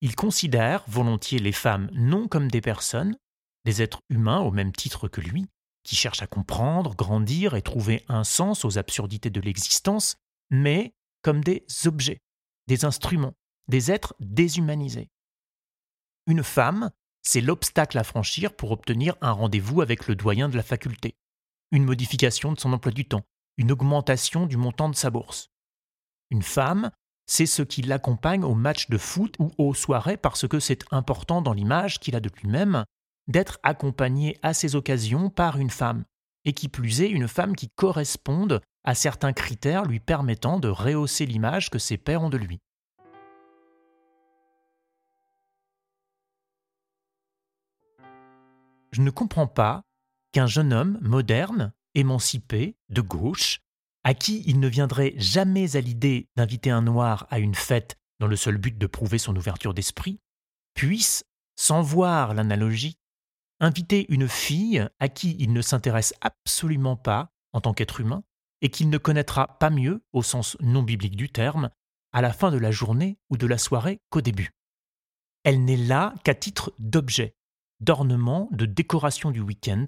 Il 0.00 0.16
considère 0.16 0.84
volontiers 0.88 1.38
les 1.38 1.52
femmes 1.52 1.88
non 1.92 2.28
comme 2.28 2.50
des 2.50 2.60
personnes, 2.60 3.16
des 3.64 3.82
êtres 3.82 4.00
humains 4.08 4.40
au 4.40 4.50
même 4.50 4.72
titre 4.72 5.08
que 5.08 5.20
lui, 5.20 5.46
qui 5.84 5.96
cherchent 5.96 6.22
à 6.22 6.26
comprendre, 6.26 6.94
grandir 6.94 7.54
et 7.54 7.62
trouver 7.62 8.04
un 8.08 8.24
sens 8.24 8.64
aux 8.64 8.78
absurdités 8.78 9.30
de 9.30 9.40
l'existence, 9.40 10.16
mais 10.50 10.94
comme 11.22 11.42
des 11.42 11.64
objets, 11.86 12.20
des 12.68 12.84
instruments, 12.84 13.34
des 13.68 13.90
êtres 13.90 14.14
déshumanisés. 14.20 15.08
Une 16.26 16.44
femme, 16.44 16.90
c'est 17.22 17.40
l'obstacle 17.40 17.98
à 17.98 18.04
franchir 18.04 18.54
pour 18.54 18.70
obtenir 18.70 19.16
un 19.20 19.32
rendez-vous 19.32 19.80
avec 19.80 20.06
le 20.06 20.14
doyen 20.14 20.48
de 20.48 20.56
la 20.56 20.62
faculté, 20.62 21.16
une 21.70 21.84
modification 21.84 22.52
de 22.52 22.60
son 22.60 22.72
emploi 22.72 22.92
du 22.92 23.06
temps, 23.06 23.24
une 23.56 23.72
augmentation 23.72 24.46
du 24.46 24.56
montant 24.56 24.88
de 24.88 24.94
sa 24.94 25.10
bourse. 25.10 25.50
Une 26.30 26.42
femme, 26.42 26.90
c'est 27.26 27.46
ce 27.46 27.62
qui 27.62 27.82
l'accompagne 27.82 28.44
au 28.44 28.54
match 28.54 28.88
de 28.88 28.98
foot 28.98 29.34
ou 29.38 29.50
aux 29.58 29.74
soirées 29.74 30.16
parce 30.16 30.48
que 30.48 30.60
c'est 30.60 30.84
important 30.90 31.42
dans 31.42 31.52
l'image 31.52 32.00
qu'il 32.00 32.16
a 32.16 32.20
de 32.20 32.30
lui-même 32.42 32.84
d'être 33.28 33.58
accompagné 33.62 34.38
à 34.42 34.52
ces 34.54 34.74
occasions 34.74 35.30
par 35.30 35.58
une 35.58 35.70
femme, 35.70 36.04
et 36.44 36.52
qui 36.52 36.68
plus 36.68 37.02
est 37.02 37.08
une 37.08 37.28
femme 37.28 37.54
qui 37.54 37.68
corresponde 37.70 38.60
à 38.84 38.94
certains 38.94 39.32
critères 39.32 39.84
lui 39.84 40.00
permettant 40.00 40.58
de 40.58 40.68
rehausser 40.68 41.24
l'image 41.26 41.70
que 41.70 41.78
ses 41.78 41.96
pères 41.96 42.22
ont 42.22 42.30
de 42.30 42.36
lui. 42.36 42.58
Je 48.90 49.00
ne 49.00 49.10
comprends 49.10 49.46
pas 49.46 49.82
qu'un 50.32 50.46
jeune 50.46 50.72
homme 50.72 50.98
moderne, 51.00 51.72
émancipé, 51.94 52.76
de 52.88 53.00
gauche, 53.00 53.60
à 54.04 54.14
qui 54.14 54.42
il 54.46 54.60
ne 54.60 54.68
viendrait 54.68 55.14
jamais 55.16 55.76
à 55.76 55.80
l'idée 55.80 56.28
d'inviter 56.36 56.70
un 56.70 56.82
noir 56.82 57.26
à 57.30 57.38
une 57.38 57.54
fête 57.54 57.96
dans 58.20 58.26
le 58.26 58.36
seul 58.36 58.56
but 58.56 58.76
de 58.76 58.86
prouver 58.86 59.18
son 59.18 59.34
ouverture 59.36 59.74
d'esprit, 59.74 60.20
puisse, 60.74 61.24
sans 61.56 61.82
voir 61.82 62.34
l'analogie, 62.34 62.98
inviter 63.60 64.06
une 64.08 64.28
fille 64.28 64.86
à 64.98 65.08
qui 65.08 65.36
il 65.38 65.52
ne 65.52 65.62
s'intéresse 65.62 66.14
absolument 66.20 66.96
pas 66.96 67.32
en 67.52 67.60
tant 67.60 67.74
qu'être 67.74 68.00
humain 68.00 68.24
et 68.60 68.70
qu'il 68.70 68.90
ne 68.90 68.98
connaîtra 68.98 69.58
pas 69.58 69.70
mieux, 69.70 70.02
au 70.12 70.22
sens 70.22 70.56
non 70.60 70.82
biblique 70.82 71.16
du 71.16 71.30
terme, 71.30 71.70
à 72.12 72.22
la 72.22 72.32
fin 72.32 72.50
de 72.50 72.58
la 72.58 72.70
journée 72.70 73.18
ou 73.30 73.36
de 73.36 73.46
la 73.46 73.58
soirée 73.58 74.00
qu'au 74.10 74.20
début. 74.20 74.50
Elle 75.44 75.64
n'est 75.64 75.76
là 75.76 76.14
qu'à 76.24 76.34
titre 76.34 76.72
d'objet, 76.78 77.34
d'ornement, 77.80 78.48
de 78.52 78.66
décoration 78.66 79.30
du 79.30 79.40
week-end, 79.40 79.86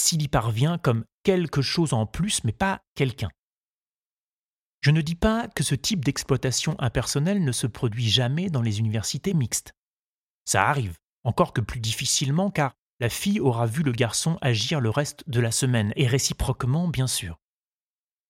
s'il 0.00 0.22
y 0.22 0.28
parvient 0.28 0.78
comme 0.78 1.04
quelque 1.22 1.62
chose 1.62 1.92
en 1.92 2.06
plus, 2.06 2.42
mais 2.44 2.52
pas 2.52 2.82
quelqu'un. 2.94 3.30
Je 4.80 4.90
ne 4.90 5.02
dis 5.02 5.14
pas 5.14 5.48
que 5.48 5.62
ce 5.62 5.74
type 5.74 6.04
d'exploitation 6.04 6.74
impersonnelle 6.78 7.44
ne 7.44 7.52
se 7.52 7.66
produit 7.66 8.08
jamais 8.08 8.48
dans 8.48 8.62
les 8.62 8.78
universités 8.78 9.34
mixtes. 9.34 9.74
Ça 10.46 10.68
arrive, 10.68 10.96
encore 11.22 11.52
que 11.52 11.60
plus 11.60 11.80
difficilement 11.80 12.50
car 12.50 12.72
la 12.98 13.08
fille 13.08 13.40
aura 13.40 13.66
vu 13.66 13.82
le 13.82 13.92
garçon 13.92 14.38
agir 14.40 14.80
le 14.80 14.90
reste 14.90 15.28
de 15.28 15.40
la 15.40 15.50
semaine, 15.50 15.92
et 15.96 16.06
réciproquement 16.06 16.88
bien 16.88 17.06
sûr. 17.06 17.38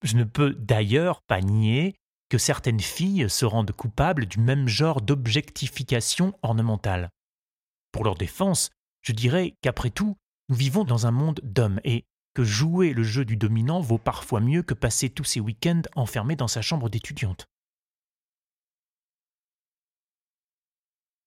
Je 0.03 0.17
ne 0.17 0.25
peux 0.25 0.55
d'ailleurs 0.55 1.23
pas 1.23 1.41
nier 1.41 1.97
que 2.29 2.39
certaines 2.39 2.81
filles 2.81 3.29
se 3.29 3.45
rendent 3.45 3.73
coupables 3.73 4.27
du 4.27 4.39
même 4.39 4.69
genre 4.69 5.03
d'objectification 5.03 6.39
ornementale. 6.43 7.11
Pour 7.93 8.05
leur 8.05 8.15
défense, 8.15 8.71
je 9.03 9.13
dirais 9.13 9.57
qu'après 9.61 9.91
tout, 9.91 10.17
nous 10.51 10.57
vivons 10.57 10.85
dans 10.85 11.07
un 11.07 11.13
monde 11.13 11.41
d'hommes 11.45 11.81
et 11.85 12.05
que 12.35 12.43
jouer 12.45 12.93
le 12.93 13.05
jeu 13.05 13.25
du 13.25 13.37
dominant 13.37 13.81
vaut 13.81 13.99
parfois 13.99 14.41
mieux 14.41 14.63
que 14.63 14.75
passer 14.75 15.09
tous 15.09 15.25
ses 15.25 15.41
week-ends 15.41 15.83
enfermés 15.95 16.37
dans 16.37 16.49
sa 16.49 16.61
chambre 16.61 16.91
d'étudiante. 16.91 17.47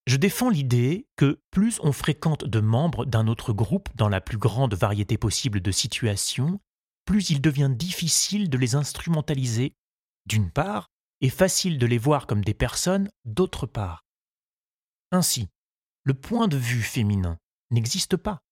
Je 0.08 0.18
défends 0.18 0.50
l'idée 0.50 1.08
que 1.16 1.42
plus 1.52 1.80
on 1.82 1.94
fréquente 1.94 2.44
de 2.44 2.60
membres 2.60 3.06
d'un 3.06 3.28
autre 3.28 3.54
groupe 3.54 3.88
dans 3.96 4.10
la 4.10 4.20
plus 4.20 4.38
grande 4.38 4.74
variété 4.74 5.18
possible 5.18 5.62
de 5.62 5.72
situations, 5.72 6.60
plus 7.06 7.30
il 7.30 7.42
devient 7.42 7.72
difficile 7.74 8.50
de 8.50 8.58
les 8.58 8.76
instrumentaliser, 8.76 9.74
d'une 10.26 10.52
part, 10.52 10.90
et 11.22 11.30
facile 11.30 11.78
de 11.78 11.86
les 11.86 11.98
voir 11.98 12.28
comme 12.28 12.44
des 12.44 12.54
personnes, 12.54 13.10
d'autre 13.24 13.66
part. 13.66 14.04
Ainsi, 15.12 15.48
le 16.04 16.14
point 16.14 16.50
de 16.50 16.58
vue 16.58 16.82
féminin 16.82 17.40
n'existe 17.72 18.18
pas. 18.18 18.44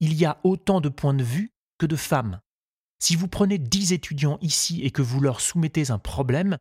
Il 0.00 0.14
y 0.14 0.24
a 0.24 0.38
autant 0.44 0.80
de 0.80 0.88
points 0.88 1.14
de 1.14 1.24
vue 1.24 1.52
que 1.78 1.86
de 1.86 1.96
femmes. 1.96 2.40
Si 2.98 3.16
vous 3.16 3.28
prenez 3.28 3.58
dix 3.58 3.92
étudiants 3.92 4.38
ici 4.40 4.82
et 4.82 4.90
que 4.90 5.02
vous 5.02 5.20
leur 5.20 5.40
soumettez 5.40 5.90
un 5.90 5.98
problème, 5.98 6.56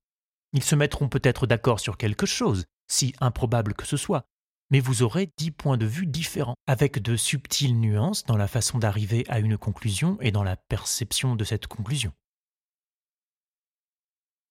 ils 0.54 0.64
se 0.64 0.76
mettront 0.76 1.10
peut-être 1.10 1.48
d'accord 1.48 1.80
sur 1.80 1.98
quelque 1.98 2.26
chose, 2.26 2.66
si 2.88 3.14
improbable 3.20 3.74
que 3.74 3.86
ce 3.86 3.98
soit, 3.98 4.26
mais 4.70 4.80
vous 4.80 5.04
aurez 5.04 5.32
dix 5.38 5.52
points 5.52 5.78
de 5.78 5.86
vue 5.86 6.06
différents, 6.06 6.56
avec 6.68 7.02
de 7.02 7.16
subtiles 7.16 7.80
nuances 7.80 8.24
dans 8.26 8.38
la 8.38 8.48
façon 8.48 8.80
d'arriver 8.80 9.26
à 9.30 9.40
une 9.40 9.58
conclusion 9.58 10.18
et 10.22 10.32
dans 10.32 10.44
la 10.44 10.56
perception 10.56 11.36
de 11.36 11.44
cette 11.44 11.68
conclusion. 11.68 12.14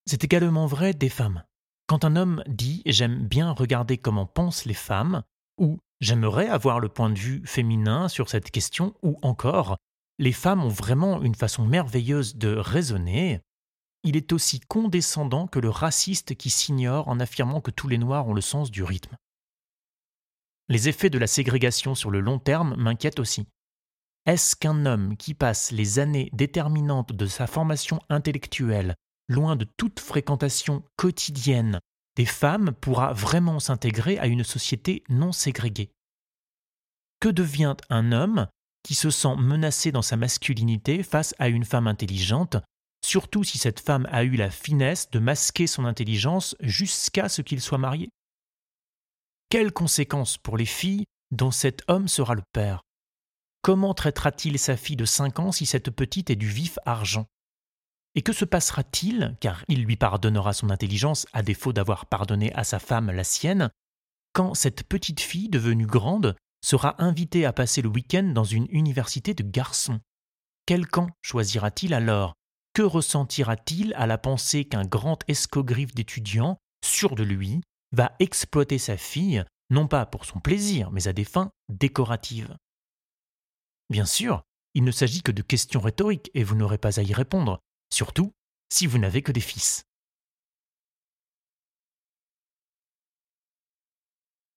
C'est 0.06 0.24
également 0.24 0.66
vrai 0.66 0.94
des 0.94 1.08
femmes. 1.08 1.44
Quand 1.86 2.04
un 2.04 2.16
homme 2.16 2.42
dit 2.46 2.82
J'aime 2.86 3.26
bien 3.26 3.52
regarder 3.52 3.98
comment 3.98 4.26
pensent 4.26 4.64
les 4.64 4.74
femmes, 4.74 5.22
ou 5.58 5.78
J'aimerais 6.02 6.48
avoir 6.48 6.80
le 6.80 6.90
point 6.90 7.08
de 7.08 7.18
vue 7.18 7.42
féminin 7.46 8.08
sur 8.08 8.28
cette 8.28 8.50
question, 8.50 8.94
ou 9.02 9.16
encore 9.22 9.78
Les 10.18 10.32
femmes 10.32 10.62
ont 10.62 10.68
vraiment 10.68 11.22
une 11.22 11.34
façon 11.34 11.64
merveilleuse 11.64 12.36
de 12.36 12.54
raisonner, 12.54 13.40
il 14.04 14.16
est 14.16 14.32
aussi 14.32 14.58
condescendant 14.58 15.46
que 15.46 15.60
le 15.60 15.70
raciste 15.70 16.34
qui 16.34 16.50
s'ignore 16.50 17.08
en 17.08 17.20
affirmant 17.20 17.60
que 17.60 17.70
tous 17.70 17.86
les 17.86 17.98
Noirs 17.98 18.26
ont 18.26 18.34
le 18.34 18.40
sens 18.40 18.70
du 18.70 18.82
rythme. 18.82 19.16
Les 20.68 20.88
effets 20.88 21.10
de 21.10 21.18
la 21.18 21.28
ségrégation 21.28 21.94
sur 21.94 22.10
le 22.10 22.20
long 22.20 22.38
terme 22.38 22.74
m'inquiètent 22.76 23.20
aussi. 23.20 23.46
Est-ce 24.26 24.56
qu'un 24.56 24.86
homme 24.86 25.16
qui 25.16 25.34
passe 25.34 25.70
les 25.70 25.98
années 25.98 26.30
déterminantes 26.32 27.12
de 27.12 27.26
sa 27.26 27.46
formation 27.46 28.00
intellectuelle 28.08 28.96
loin 29.28 29.54
de 29.54 29.66
toute 29.76 30.00
fréquentation 30.00 30.84
quotidienne 30.96 31.78
des 32.16 32.26
femmes 32.26 32.72
pourra 32.80 33.12
vraiment 33.12 33.60
s'intégrer 33.60 34.18
à 34.18 34.26
une 34.26 34.44
société 34.44 35.02
non 35.08 35.32
ségrégée. 35.32 35.90
Que 37.20 37.28
devient 37.28 37.76
un 37.88 38.12
homme 38.12 38.48
qui 38.82 38.94
se 38.94 39.10
sent 39.10 39.36
menacé 39.36 39.92
dans 39.92 40.02
sa 40.02 40.16
masculinité 40.16 41.02
face 41.02 41.34
à 41.38 41.48
une 41.48 41.64
femme 41.64 41.86
intelligente 41.86 42.56
surtout 43.04 43.44
si 43.44 43.58
cette 43.58 43.80
femme 43.80 44.08
a 44.10 44.24
eu 44.24 44.36
la 44.36 44.50
finesse 44.50 45.10
de 45.10 45.18
masquer 45.18 45.66
son 45.66 45.84
intelligence 45.84 46.56
jusqu'à 46.60 47.28
ce 47.28 47.42
qu'il 47.42 47.60
soit 47.60 47.78
marié? 47.78 48.08
Quelles 49.50 49.72
conséquences 49.72 50.38
pour 50.38 50.56
les 50.56 50.66
filles 50.66 51.04
dont 51.30 51.50
cet 51.50 51.82
homme 51.88 52.08
sera 52.08 52.34
le 52.34 52.42
père? 52.52 52.82
Comment 53.62 53.94
traitera-t-il 53.94 54.58
sa 54.58 54.76
fille 54.76 54.96
de 54.96 55.04
cinq 55.04 55.38
ans 55.38 55.52
si 55.52 55.66
cette 55.66 55.90
petite 55.90 56.30
est 56.30 56.36
du 56.36 56.48
vif 56.48 56.78
argent? 56.84 57.26
Et 58.14 58.22
que 58.22 58.32
se 58.32 58.44
passera-t-il, 58.44 59.36
car 59.40 59.64
il 59.68 59.84
lui 59.84 59.96
pardonnera 59.96 60.52
son 60.52 60.70
intelligence 60.70 61.26
à 61.32 61.42
défaut 61.42 61.72
d'avoir 61.72 62.06
pardonné 62.06 62.52
à 62.54 62.64
sa 62.64 62.78
femme 62.78 63.10
la 63.10 63.24
sienne, 63.24 63.70
quand 64.34 64.54
cette 64.54 64.84
petite 64.84 65.20
fille 65.20 65.48
devenue 65.48 65.86
grande 65.86 66.36
sera 66.64 67.02
invitée 67.02 67.44
à 67.44 67.52
passer 67.52 67.82
le 67.82 67.88
week-end 67.88 68.24
dans 68.24 68.44
une 68.44 68.66
université 68.70 69.34
de 69.34 69.42
garçons? 69.42 70.00
Quel 70.66 70.86
camp 70.86 71.08
choisira-t-il 71.22 71.92
alors? 71.94 72.34
Que 72.74 72.82
ressentira-t-il 72.82 73.92
à 73.94 74.06
la 74.06 74.16
pensée 74.16 74.64
qu'un 74.64 74.84
grand 74.84 75.18
escogriffe 75.28 75.94
d'étudiant, 75.94 76.56
sûr 76.84 77.14
de 77.14 77.22
lui, 77.22 77.60
va 77.92 78.12
exploiter 78.18 78.78
sa 78.78 78.96
fille, 78.96 79.44
non 79.70 79.88
pas 79.88 80.06
pour 80.06 80.24
son 80.24 80.40
plaisir, 80.40 80.90
mais 80.90 81.08
à 81.08 81.12
des 81.12 81.24
fins 81.24 81.50
décoratives? 81.68 82.56
Bien 83.90 84.06
sûr, 84.06 84.42
il 84.74 84.84
ne 84.84 84.90
s'agit 84.90 85.22
que 85.22 85.32
de 85.32 85.42
questions 85.42 85.80
rhétoriques 85.80 86.30
et 86.32 86.44
vous 86.44 86.56
n'aurez 86.56 86.78
pas 86.78 86.98
à 86.98 87.02
y 87.02 87.12
répondre, 87.12 87.58
surtout 87.92 88.32
si 88.68 88.86
vous 88.86 88.98
n'avez 88.98 89.22
que 89.22 89.32
des 89.32 89.40
fils. 89.40 89.84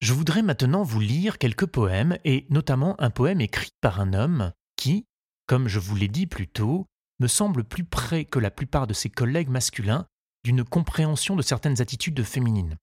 Je 0.01 0.13
voudrais 0.13 0.41
maintenant 0.41 0.83
vous 0.83 0.99
lire 0.99 1.37
quelques 1.37 1.65
poèmes, 1.65 2.17
et 2.23 2.45
notamment 2.49 2.99
un 3.01 3.09
poème 3.09 3.41
écrit 3.41 3.71
par 3.81 3.99
un 3.99 4.13
homme 4.13 4.53
qui, 4.75 5.05
comme 5.47 5.67
je 5.67 5.79
vous 5.79 5.95
l'ai 5.95 6.07
dit 6.07 6.27
plus 6.27 6.47
tôt, 6.47 6.87
me 7.19 7.27
semble 7.27 7.63
plus 7.63 7.85
près 7.85 8.25
que 8.25 8.39
la 8.39 8.51
plupart 8.51 8.87
de 8.87 8.93
ses 8.93 9.09
collègues 9.09 9.49
masculins 9.49 10.05
d'une 10.43 10.63
compréhension 10.63 11.35
de 11.35 11.41
certaines 11.41 11.81
attitudes 11.81 12.23
féminines. 12.23 12.77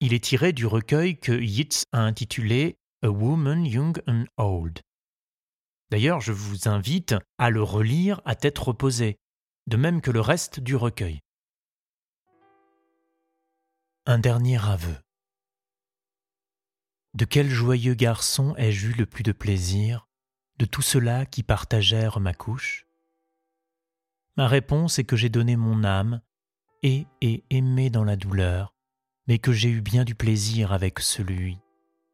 Il 0.00 0.14
est 0.14 0.24
tiré 0.24 0.52
du 0.52 0.64
recueil 0.64 1.18
que 1.18 1.32
Yeats 1.32 1.84
a 1.92 2.00
intitulé 2.00 2.78
A 3.02 3.10
Woman 3.10 3.66
Young 3.66 4.00
and 4.06 4.24
Old. 4.38 4.80
D'ailleurs, 5.90 6.20
je 6.20 6.32
vous 6.32 6.68
invite 6.68 7.14
à 7.36 7.50
le 7.50 7.62
relire 7.62 8.22
à 8.24 8.34
tête 8.34 8.58
reposée, 8.58 9.18
de 9.70 9.76
même 9.76 10.00
que 10.00 10.10
le 10.10 10.20
reste 10.20 10.58
du 10.58 10.74
recueil. 10.74 11.20
Un 14.04 14.18
dernier 14.18 14.58
aveu. 14.58 14.96
De 17.14 17.24
quel 17.24 17.48
joyeux 17.48 17.94
garçon 17.94 18.56
ai-je 18.56 18.88
eu 18.88 18.92
le 18.94 19.06
plus 19.06 19.22
de 19.22 19.30
plaisir 19.30 20.08
de 20.58 20.64
tout 20.64 20.82
cela 20.82 21.24
qui 21.24 21.44
partagèrent 21.44 22.18
ma 22.18 22.34
couche? 22.34 22.84
Ma 24.36 24.48
réponse 24.48 24.98
est 24.98 25.04
que 25.04 25.14
j'ai 25.14 25.28
donné 25.28 25.54
mon 25.54 25.84
âme 25.84 26.20
et 26.82 27.06
ai 27.20 27.44
aimé 27.50 27.90
dans 27.90 28.04
la 28.04 28.16
douleur, 28.16 28.74
mais 29.28 29.38
que 29.38 29.52
j'ai 29.52 29.70
eu 29.70 29.82
bien 29.82 30.02
du 30.02 30.16
plaisir 30.16 30.72
avec 30.72 30.98
celui 30.98 31.60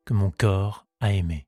que 0.05 0.13
mon 0.13 0.31
corps 0.31 0.87
a 1.01 1.15
aimé. 1.15 1.47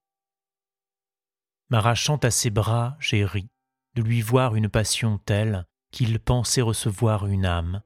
M'arrachant 1.68 2.16
à 2.16 2.30
ses 2.30 2.48
bras, 2.48 2.96
j'ai 2.98 3.26
ri 3.26 3.50
de 3.94 4.00
lui 4.00 4.22
voir 4.22 4.54
une 4.54 4.70
passion 4.70 5.18
telle 5.18 5.67
qu'il 5.90 6.18
pensait 6.18 6.62
recevoir 6.62 7.26
une 7.26 7.46
âme, 7.46 7.82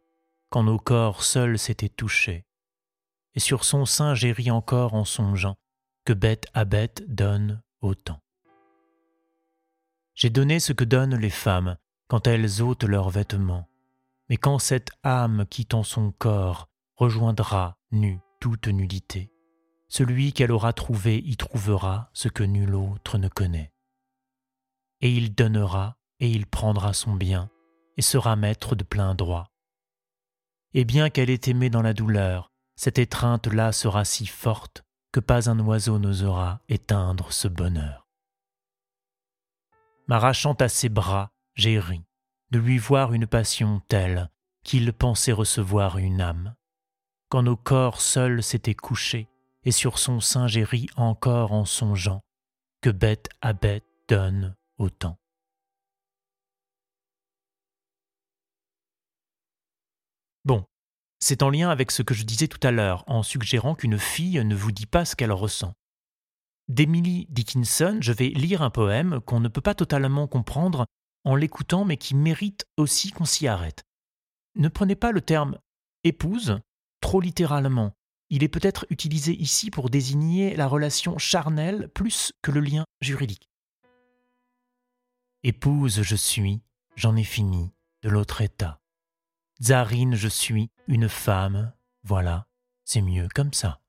quand 0.50 0.62
nos 0.62 0.78
corps 0.78 1.22
seuls 1.22 1.58
s'étaient 1.58 1.88
touchés. 1.88 2.44
Et 3.34 3.40
sur 3.40 3.64
son 3.64 3.86
sein 3.86 4.14
j'ai 4.14 4.32
ri 4.32 4.50
encore 4.50 4.94
en 4.94 5.04
songeant 5.04 5.56
que 6.04 6.12
bête 6.12 6.46
à 6.52 6.64
bête 6.64 7.04
donne 7.08 7.62
autant. 7.80 8.20
J'ai 10.14 10.30
donné 10.30 10.60
ce 10.60 10.72
que 10.72 10.84
donnent 10.84 11.16
les 11.16 11.30
femmes 11.30 11.78
quand 12.08 12.26
elles 12.26 12.60
ôtent 12.60 12.84
leurs 12.84 13.08
vêtements, 13.08 13.68
mais 14.28 14.36
quand 14.36 14.58
cette 14.58 14.90
âme 15.02 15.46
quittant 15.48 15.82
son 15.82 16.12
corps 16.12 16.68
rejoindra 16.96 17.78
nue 17.90 18.20
toute 18.40 18.68
nudité, 18.68 19.32
celui 19.88 20.32
qu'elle 20.32 20.52
aura 20.52 20.72
trouvé 20.72 21.18
y 21.18 21.36
trouvera 21.36 22.10
ce 22.12 22.28
que 22.28 22.42
nul 22.42 22.74
autre 22.74 23.18
ne 23.18 23.28
connaît. 23.28 23.72
Et 25.00 25.12
il 25.12 25.34
donnera 25.34 25.96
et 26.20 26.30
il 26.30 26.46
prendra 26.46 26.92
son 26.92 27.14
bien 27.14 27.50
et 27.96 28.02
sera 28.02 28.36
maître 28.36 28.74
de 28.74 28.84
plein 28.84 29.14
droit. 29.14 29.48
Et 30.74 30.84
bien 30.84 31.10
qu'elle 31.10 31.30
ait 31.30 31.48
aimé 31.48 31.70
dans 31.70 31.82
la 31.82 31.92
douleur, 31.92 32.50
cette 32.76 32.98
étreinte-là 32.98 33.72
sera 33.72 34.04
si 34.04 34.26
forte 34.26 34.84
que 35.12 35.20
pas 35.20 35.50
un 35.50 35.58
oiseau 35.60 35.98
n'osera 35.98 36.60
éteindre 36.68 37.32
ce 37.32 37.48
bonheur. 37.48 38.08
M'arrachant 40.08 40.54
à 40.54 40.68
ses 40.68 40.88
bras, 40.88 41.30
j'ai 41.54 41.78
ri 41.78 42.02
de 42.50 42.58
lui 42.58 42.78
voir 42.78 43.12
une 43.12 43.26
passion 43.26 43.80
telle 43.88 44.30
qu'il 44.62 44.92
pensait 44.92 45.32
recevoir 45.32 45.98
une 45.98 46.20
âme. 46.20 46.54
Quand 47.28 47.42
nos 47.42 47.56
corps 47.56 48.00
seuls 48.00 48.42
s'étaient 48.42 48.74
couchés, 48.74 49.28
et 49.64 49.72
sur 49.72 49.98
son 49.98 50.20
sein 50.20 50.48
j'ai 50.48 50.64
ri 50.64 50.88
encore 50.96 51.52
en 51.52 51.64
songeant 51.64 52.20
que 52.80 52.90
bête 52.90 53.28
à 53.40 53.52
bête 53.52 53.86
donne 54.08 54.56
autant. 54.76 55.21
Bon, 60.44 60.64
c'est 61.20 61.42
en 61.42 61.50
lien 61.50 61.70
avec 61.70 61.90
ce 61.90 62.02
que 62.02 62.14
je 62.14 62.24
disais 62.24 62.48
tout 62.48 62.66
à 62.66 62.72
l'heure 62.72 63.04
en 63.06 63.22
suggérant 63.22 63.74
qu'une 63.74 63.98
fille 63.98 64.44
ne 64.44 64.54
vous 64.54 64.72
dit 64.72 64.86
pas 64.86 65.04
ce 65.04 65.14
qu'elle 65.14 65.32
ressent. 65.32 65.74
D'Emily 66.68 67.26
Dickinson, 67.28 67.98
je 68.00 68.12
vais 68.12 68.28
lire 68.28 68.62
un 68.62 68.70
poème 68.70 69.20
qu'on 69.20 69.40
ne 69.40 69.48
peut 69.48 69.60
pas 69.60 69.74
totalement 69.74 70.26
comprendre 70.26 70.86
en 71.24 71.36
l'écoutant 71.36 71.84
mais 71.84 71.96
qui 71.96 72.14
mérite 72.14 72.66
aussi 72.76 73.12
qu'on 73.12 73.24
s'y 73.24 73.46
arrête. 73.46 73.84
Ne 74.56 74.68
prenez 74.68 74.96
pas 74.96 75.12
le 75.12 75.20
terme 75.20 75.58
épouse 76.04 76.58
trop 77.00 77.20
littéralement. 77.20 77.92
Il 78.30 78.42
est 78.42 78.48
peut-être 78.48 78.86
utilisé 78.90 79.32
ici 79.32 79.70
pour 79.70 79.90
désigner 79.90 80.56
la 80.56 80.66
relation 80.66 81.18
charnelle 81.18 81.88
plus 81.88 82.32
que 82.42 82.50
le 82.50 82.60
lien 82.60 82.84
juridique. 83.00 83.48
Épouse 85.44 86.02
je 86.02 86.16
suis, 86.16 86.62
j'en 86.96 87.14
ai 87.16 87.24
fini, 87.24 87.72
de 88.02 88.08
l'autre 88.08 88.40
état. 88.40 88.81
Tsarine 89.62 90.16
je 90.16 90.26
suis, 90.26 90.72
une 90.88 91.08
femme, 91.08 91.72
voilà, 92.02 92.48
c'est 92.84 93.00
mieux 93.00 93.28
comme 93.32 93.52
ça. 93.52 93.80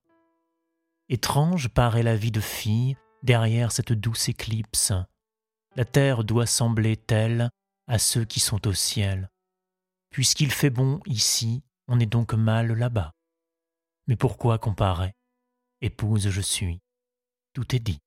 Étrange 1.08 1.68
paraît 1.68 2.04
la 2.04 2.14
vie 2.14 2.30
de 2.30 2.40
fille 2.40 2.96
derrière 3.24 3.72
cette 3.72 3.92
douce 3.92 4.28
éclipse. 4.28 4.92
La 5.74 5.84
terre 5.84 6.22
doit 6.22 6.46
sembler 6.46 6.96
telle 6.96 7.50
à 7.88 7.98
ceux 7.98 8.24
qui 8.24 8.38
sont 8.38 8.68
au 8.68 8.72
ciel. 8.72 9.30
Puisqu'il 10.10 10.52
fait 10.52 10.70
bon 10.70 11.00
ici, 11.06 11.64
on 11.88 11.98
est 11.98 12.06
donc 12.06 12.34
mal 12.34 12.72
là-bas. 12.72 13.12
Mais 14.06 14.14
pourquoi 14.14 14.58
comparer? 14.58 15.12
Épouse 15.80 16.28
je 16.28 16.40
suis. 16.40 16.80
Tout 17.52 17.74
est 17.74 17.80
dit. 17.80 17.98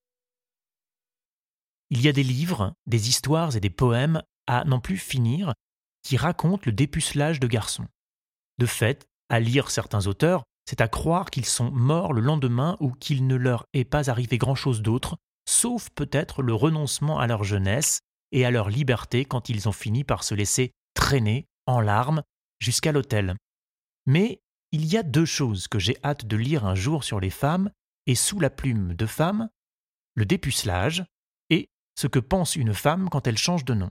Il 1.89 2.01
y 2.01 2.07
a 2.07 2.13
des 2.13 2.23
livres, 2.23 2.73
des 2.85 3.09
histoires 3.09 3.57
et 3.57 3.59
des 3.59 3.69
poèmes 3.69 4.23
à 4.45 4.63
n'en 4.63 4.79
plus 4.79 4.97
finir 4.97 5.53
qui 6.07 6.15
racontent 6.15 6.63
le 6.65 6.71
dépucelage 6.71 7.41
de 7.41 7.47
garçons. 7.47 7.85
De 8.59 8.65
fait, 8.65 9.09
à 9.27 9.41
lire 9.41 9.69
certains 9.69 10.07
auteurs, 10.07 10.45
c'est 10.65 10.79
à 10.79 10.87
croire 10.87 11.29
qu'ils 11.29 11.43
sont 11.43 11.69
morts 11.69 12.13
le 12.13 12.21
lendemain 12.21 12.77
ou 12.79 12.91
qu'il 12.91 13.27
ne 13.27 13.35
leur 13.35 13.65
est 13.73 13.83
pas 13.83 14.09
arrivé 14.09 14.37
grand-chose 14.37 14.81
d'autre, 14.81 15.17
sauf 15.49 15.89
peut-être 15.89 16.43
le 16.43 16.53
renoncement 16.53 17.19
à 17.19 17.27
leur 17.27 17.43
jeunesse 17.43 17.99
et 18.31 18.45
à 18.45 18.51
leur 18.51 18.69
liberté 18.69 19.25
quand 19.25 19.49
ils 19.49 19.67
ont 19.67 19.73
fini 19.73 20.05
par 20.05 20.23
se 20.23 20.33
laisser 20.33 20.71
traîner 20.93 21.45
en 21.65 21.81
larmes 21.81 22.23
jusqu'à 22.61 22.93
l'autel. 22.93 23.35
Mais 24.05 24.39
il 24.71 24.85
y 24.85 24.95
a 24.95 25.03
deux 25.03 25.25
choses 25.25 25.67
que 25.67 25.77
j'ai 25.77 25.97
hâte 26.05 26.25
de 26.25 26.37
lire 26.37 26.65
un 26.65 26.75
jour 26.75 27.03
sur 27.03 27.19
les 27.19 27.31
femmes, 27.31 27.69
et 28.05 28.15
sous 28.15 28.39
la 28.39 28.49
plume 28.49 28.93
de 28.93 29.05
femme, 29.05 29.49
le 30.15 30.25
dépucelage 30.25 31.03
et 31.49 31.67
ce 31.99 32.07
que 32.07 32.19
pense 32.19 32.55
une 32.55 32.73
femme 32.73 33.09
quand 33.09 33.27
elle 33.27 33.37
change 33.37 33.65
de 33.65 33.73
nom. 33.73 33.89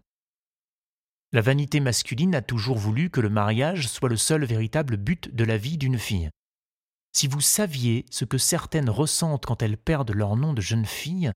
La 1.37 1.42
vanité 1.42 1.81
masculine 1.81 2.35
a 2.35 2.40
toujours 2.40 2.79
voulu 2.79 3.11
que 3.11 3.20
le 3.20 3.29
mariage 3.29 3.88
soit 3.88 4.09
le 4.09 4.16
seul 4.16 4.46
véritable 4.46 4.96
but 4.96 5.35
de 5.35 5.44
la 5.44 5.59
vie 5.59 5.77
d'une 5.77 5.99
fille. 5.99 6.31
Si 7.12 7.27
vous 7.29 7.42
saviez 7.42 8.07
ce 8.11 8.25
que 8.25 8.38
certaines 8.38 8.88
ressentent 8.88 9.44
quand 9.44 9.61
elles 9.61 9.77
perdent 9.77 10.14
leur 10.14 10.37
nom 10.37 10.55
de 10.55 10.62
jeune 10.62 10.87
fille, 10.87 11.31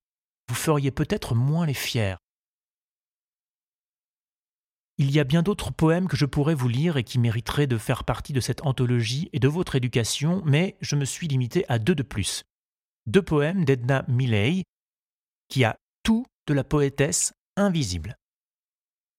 vous 0.48 0.54
feriez 0.54 0.90
peut-être 0.90 1.34
moins 1.34 1.66
les 1.66 1.74
fiers. 1.74 2.16
Il 4.96 5.10
y 5.10 5.20
a 5.20 5.24
bien 5.24 5.42
d'autres 5.42 5.70
poèmes 5.70 6.08
que 6.08 6.16
je 6.16 6.24
pourrais 6.24 6.54
vous 6.54 6.68
lire 6.68 6.96
et 6.96 7.04
qui 7.04 7.18
mériteraient 7.18 7.66
de 7.66 7.76
faire 7.76 8.04
partie 8.04 8.32
de 8.32 8.40
cette 8.40 8.64
anthologie 8.64 9.28
et 9.34 9.38
de 9.38 9.48
votre 9.48 9.76
éducation, 9.76 10.40
mais 10.46 10.78
je 10.80 10.96
me 10.96 11.04
suis 11.04 11.28
limité 11.28 11.66
à 11.68 11.78
deux 11.78 11.94
de 11.94 12.02
plus. 12.02 12.42
Deux 13.04 13.20
poèmes 13.20 13.66
d'Edna 13.66 14.06
Milley, 14.08 14.64
qui 15.48 15.62
a 15.62 15.76
tout 16.04 16.24
de 16.46 16.54
la 16.54 16.64
poétesse 16.64 17.34
invisible. 17.58 18.16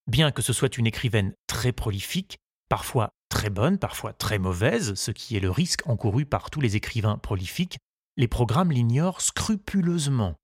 Bien 0.07 0.31
que 0.31 0.41
ce 0.41 0.53
soit 0.53 0.77
une 0.77 0.87
écrivaine 0.87 1.33
très 1.47 1.71
prolifique, 1.71 2.39
parfois 2.69 3.13
très 3.29 3.49
bonne, 3.49 3.77
parfois 3.77 4.13
très 4.13 4.39
mauvaise, 4.39 4.95
ce 4.95 5.11
qui 5.11 5.37
est 5.37 5.41
le 5.41 5.51
risque 5.51 5.87
encouru 5.87 6.25
par 6.25 6.49
tous 6.49 6.61
les 6.61 6.75
écrivains 6.75 7.17
prolifiques, 7.17 7.77
les 8.17 8.27
programmes 8.27 8.71
l'ignorent 8.71 9.21
scrupuleusement. 9.21 10.35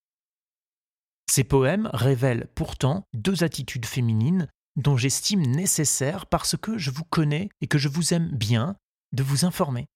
Ces 1.29 1.43
poèmes 1.43 1.89
révèlent 1.93 2.47
pourtant 2.55 3.03
deux 3.13 3.43
attitudes 3.43 3.85
féminines 3.85 4.47
dont 4.77 4.95
j'estime 4.95 5.41
nécessaire 5.41 6.27
parce 6.27 6.55
que 6.55 6.77
je 6.77 6.91
vous 6.91 7.03
connais 7.03 7.49
et 7.61 7.67
que 7.67 7.77
je 7.77 7.89
vous 7.89 8.13
aime 8.13 8.29
bien 8.29 8.75
de 9.11 9.23
vous 9.23 9.43
informer. 9.43 9.87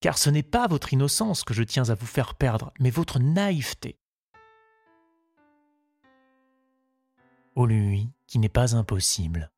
Car 0.00 0.16
ce 0.16 0.30
n'est 0.30 0.42
pas 0.42 0.66
votre 0.66 0.92
innocence 0.92 1.44
que 1.44 1.52
je 1.52 1.62
tiens 1.62 1.90
à 1.90 1.94
vous 1.94 2.06
faire 2.06 2.34
perdre, 2.34 2.72
mais 2.80 2.90
votre 2.90 3.18
naïveté. 3.18 3.98
Ô 7.54 7.66
lui, 7.66 8.08
qui 8.30 8.38
n'est 8.38 8.48
pas 8.48 8.76
impossible. 8.76 9.50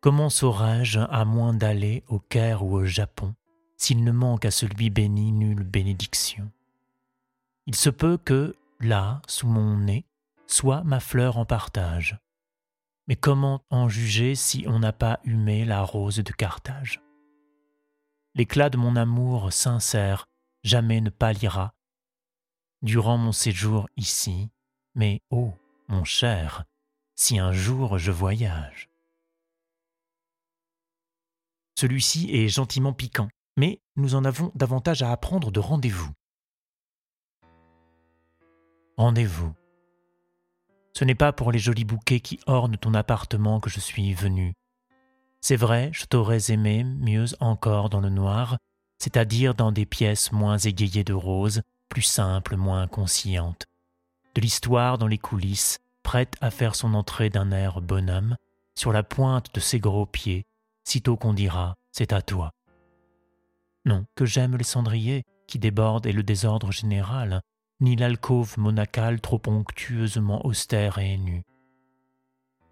Comment 0.00 0.30
saurais-je, 0.30 0.98
à 0.98 1.24
moins 1.24 1.54
d'aller 1.54 2.02
au 2.08 2.18
Caire 2.18 2.64
ou 2.64 2.74
au 2.74 2.84
Japon, 2.84 3.34
s'il 3.76 4.02
ne 4.02 4.10
manque 4.10 4.44
à 4.44 4.50
celui 4.50 4.90
béni 4.90 5.30
nulle 5.30 5.62
bénédiction? 5.62 6.50
Il 7.66 7.76
se 7.76 7.88
peut 7.88 8.18
que, 8.18 8.56
là, 8.80 9.22
sous 9.28 9.46
mon 9.46 9.78
nez, 9.78 10.04
soit 10.48 10.82
ma 10.82 10.98
fleur 10.98 11.38
en 11.38 11.44
partage. 11.44 12.18
Mais 13.06 13.14
comment 13.14 13.62
en 13.70 13.88
juger 13.88 14.34
si 14.34 14.64
on 14.66 14.80
n'a 14.80 14.92
pas 14.92 15.20
humé 15.22 15.64
la 15.64 15.82
rose 15.82 16.16
de 16.16 16.32
Carthage? 16.32 17.00
L'éclat 18.34 18.70
de 18.70 18.76
mon 18.76 18.96
amour 18.96 19.52
sincère 19.52 20.28
jamais 20.64 21.00
ne 21.00 21.10
pâlira 21.10 21.74
durant 22.82 23.18
mon 23.18 23.32
séjour 23.32 23.88
ici, 23.96 24.50
mais 24.94 25.20
ô, 25.30 25.52
oh, 25.52 25.54
mon 25.88 26.04
cher, 26.04 26.64
si 27.20 27.38
un 27.38 27.52
jour 27.52 27.98
je 27.98 28.10
voyage. 28.10 28.88
Celui-ci 31.78 32.30
est 32.32 32.48
gentiment 32.48 32.94
piquant, 32.94 33.28
mais 33.58 33.82
nous 33.96 34.14
en 34.14 34.24
avons 34.24 34.50
davantage 34.54 35.02
à 35.02 35.12
apprendre 35.12 35.52
de 35.52 35.60
rendez-vous. 35.60 36.10
rendez-vous. 38.96 39.52
Ce 40.94 41.04
n'est 41.04 41.14
pas 41.14 41.32
pour 41.32 41.52
les 41.52 41.58
jolis 41.58 41.84
bouquets 41.84 42.20
qui 42.20 42.40
ornent 42.46 42.78
ton 42.78 42.94
appartement 42.94 43.60
que 43.60 43.70
je 43.70 43.80
suis 43.80 44.14
venu. 44.14 44.54
C'est 45.42 45.56
vrai, 45.56 45.90
je 45.92 46.06
t'aurais 46.06 46.50
aimé 46.50 46.84
mieux 46.84 47.26
encore 47.40 47.90
dans 47.90 48.00
le 48.00 48.10
noir, 48.10 48.56
c'est-à-dire 48.98 49.54
dans 49.54 49.72
des 49.72 49.86
pièces 49.86 50.32
moins 50.32 50.58
égayées 50.58 51.04
de 51.04 51.14
roses, 51.14 51.62
plus 51.90 52.02
simples, 52.02 52.56
moins 52.56 52.88
conscientes. 52.88 53.66
De 54.34 54.40
l'histoire 54.40 54.96
dans 54.98 55.06
les 55.06 55.18
coulisses, 55.18 55.80
prête 56.02 56.34
à 56.40 56.50
faire 56.50 56.74
son 56.74 56.94
entrée 56.94 57.30
d'un 57.30 57.50
air 57.52 57.80
bonhomme, 57.80 58.36
sur 58.74 58.92
la 58.92 59.02
pointe 59.02 59.54
de 59.54 59.60
ses 59.60 59.78
gros 59.78 60.06
pieds, 60.06 60.46
sitôt 60.84 61.16
qu'on 61.16 61.34
dira 61.34 61.76
c'est 61.92 62.12
à 62.12 62.22
toi. 62.22 62.52
Non, 63.84 64.04
que 64.14 64.26
j'aime 64.26 64.56
les 64.56 64.64
cendriers 64.64 65.24
qui 65.46 65.58
débordent 65.58 66.06
et 66.06 66.12
le 66.12 66.22
désordre 66.22 66.70
général, 66.70 67.40
ni 67.80 67.96
l'alcôve 67.96 68.58
monacale 68.58 69.20
trop 69.20 69.40
onctueusement 69.46 70.44
austère 70.46 70.98
et 70.98 71.16
nue. 71.16 71.42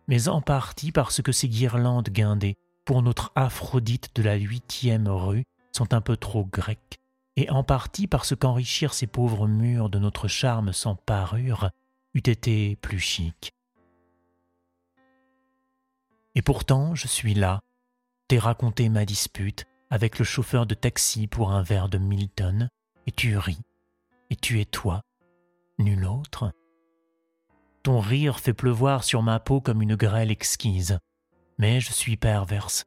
Mais 0.06 0.28
en 0.28 0.40
partie 0.40 0.92
parce 0.92 1.20
que 1.22 1.32
ces 1.32 1.48
guirlandes 1.48 2.10
guindées 2.10 2.56
pour 2.84 3.02
notre 3.02 3.32
Aphrodite 3.34 4.14
de 4.14 4.22
la 4.22 4.36
huitième 4.36 5.08
rue 5.08 5.44
sont 5.72 5.92
un 5.92 6.00
peu 6.00 6.16
trop 6.16 6.44
grecques, 6.44 6.98
et 7.36 7.50
en 7.50 7.62
partie 7.62 8.06
parce 8.06 8.34
qu'enrichir 8.34 8.94
ces 8.94 9.06
pauvres 9.06 9.46
murs 9.46 9.90
de 9.90 9.98
notre 9.98 10.28
charme 10.28 10.72
sans 10.72 10.94
parure 10.94 11.70
eût 12.14 12.18
été 12.18 12.76
plus 12.76 12.98
chic. 12.98 13.52
Et 16.34 16.42
pourtant, 16.42 16.94
je 16.94 17.08
suis 17.08 17.34
là, 17.34 17.60
t'ai 18.28 18.38
raconté 18.38 18.88
ma 18.88 19.04
dispute 19.04 19.66
avec 19.90 20.18
le 20.18 20.24
chauffeur 20.24 20.66
de 20.66 20.74
taxi 20.74 21.26
pour 21.26 21.50
un 21.50 21.62
verre 21.62 21.88
de 21.88 21.98
Milton, 21.98 22.68
et 23.06 23.12
tu 23.12 23.36
ris, 23.38 23.62
et 24.30 24.36
tu 24.36 24.60
es 24.60 24.64
toi, 24.64 25.02
nul 25.78 26.04
autre. 26.04 26.52
Ton 27.82 28.00
rire 28.00 28.38
fait 28.38 28.52
pleuvoir 28.52 29.02
sur 29.04 29.22
ma 29.22 29.40
peau 29.40 29.60
comme 29.60 29.82
une 29.82 29.96
grêle 29.96 30.30
exquise, 30.30 30.98
mais 31.58 31.80
je 31.80 31.92
suis 31.92 32.16
perverse. 32.16 32.84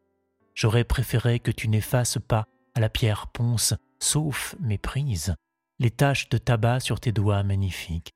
J'aurais 0.53 0.83
préféré 0.83 1.39
que 1.39 1.51
tu 1.51 1.67
n'effaces 1.67 2.19
pas 2.19 2.45
à 2.75 2.79
la 2.79 2.89
pierre 2.89 3.27
ponce, 3.27 3.73
sauf 3.99 4.55
méprise, 4.59 5.35
les 5.79 5.91
taches 5.91 6.29
de 6.29 6.37
tabac 6.37 6.81
sur 6.81 6.99
tes 6.99 7.11
doigts 7.11 7.43
magnifiques. 7.43 8.13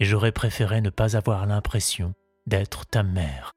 Et 0.00 0.04
j'aurais 0.04 0.32
préféré 0.32 0.80
ne 0.80 0.90
pas 0.90 1.16
avoir 1.16 1.46
l'impression 1.46 2.14
d'être 2.46 2.86
ta 2.86 3.02
mère. 3.02 3.52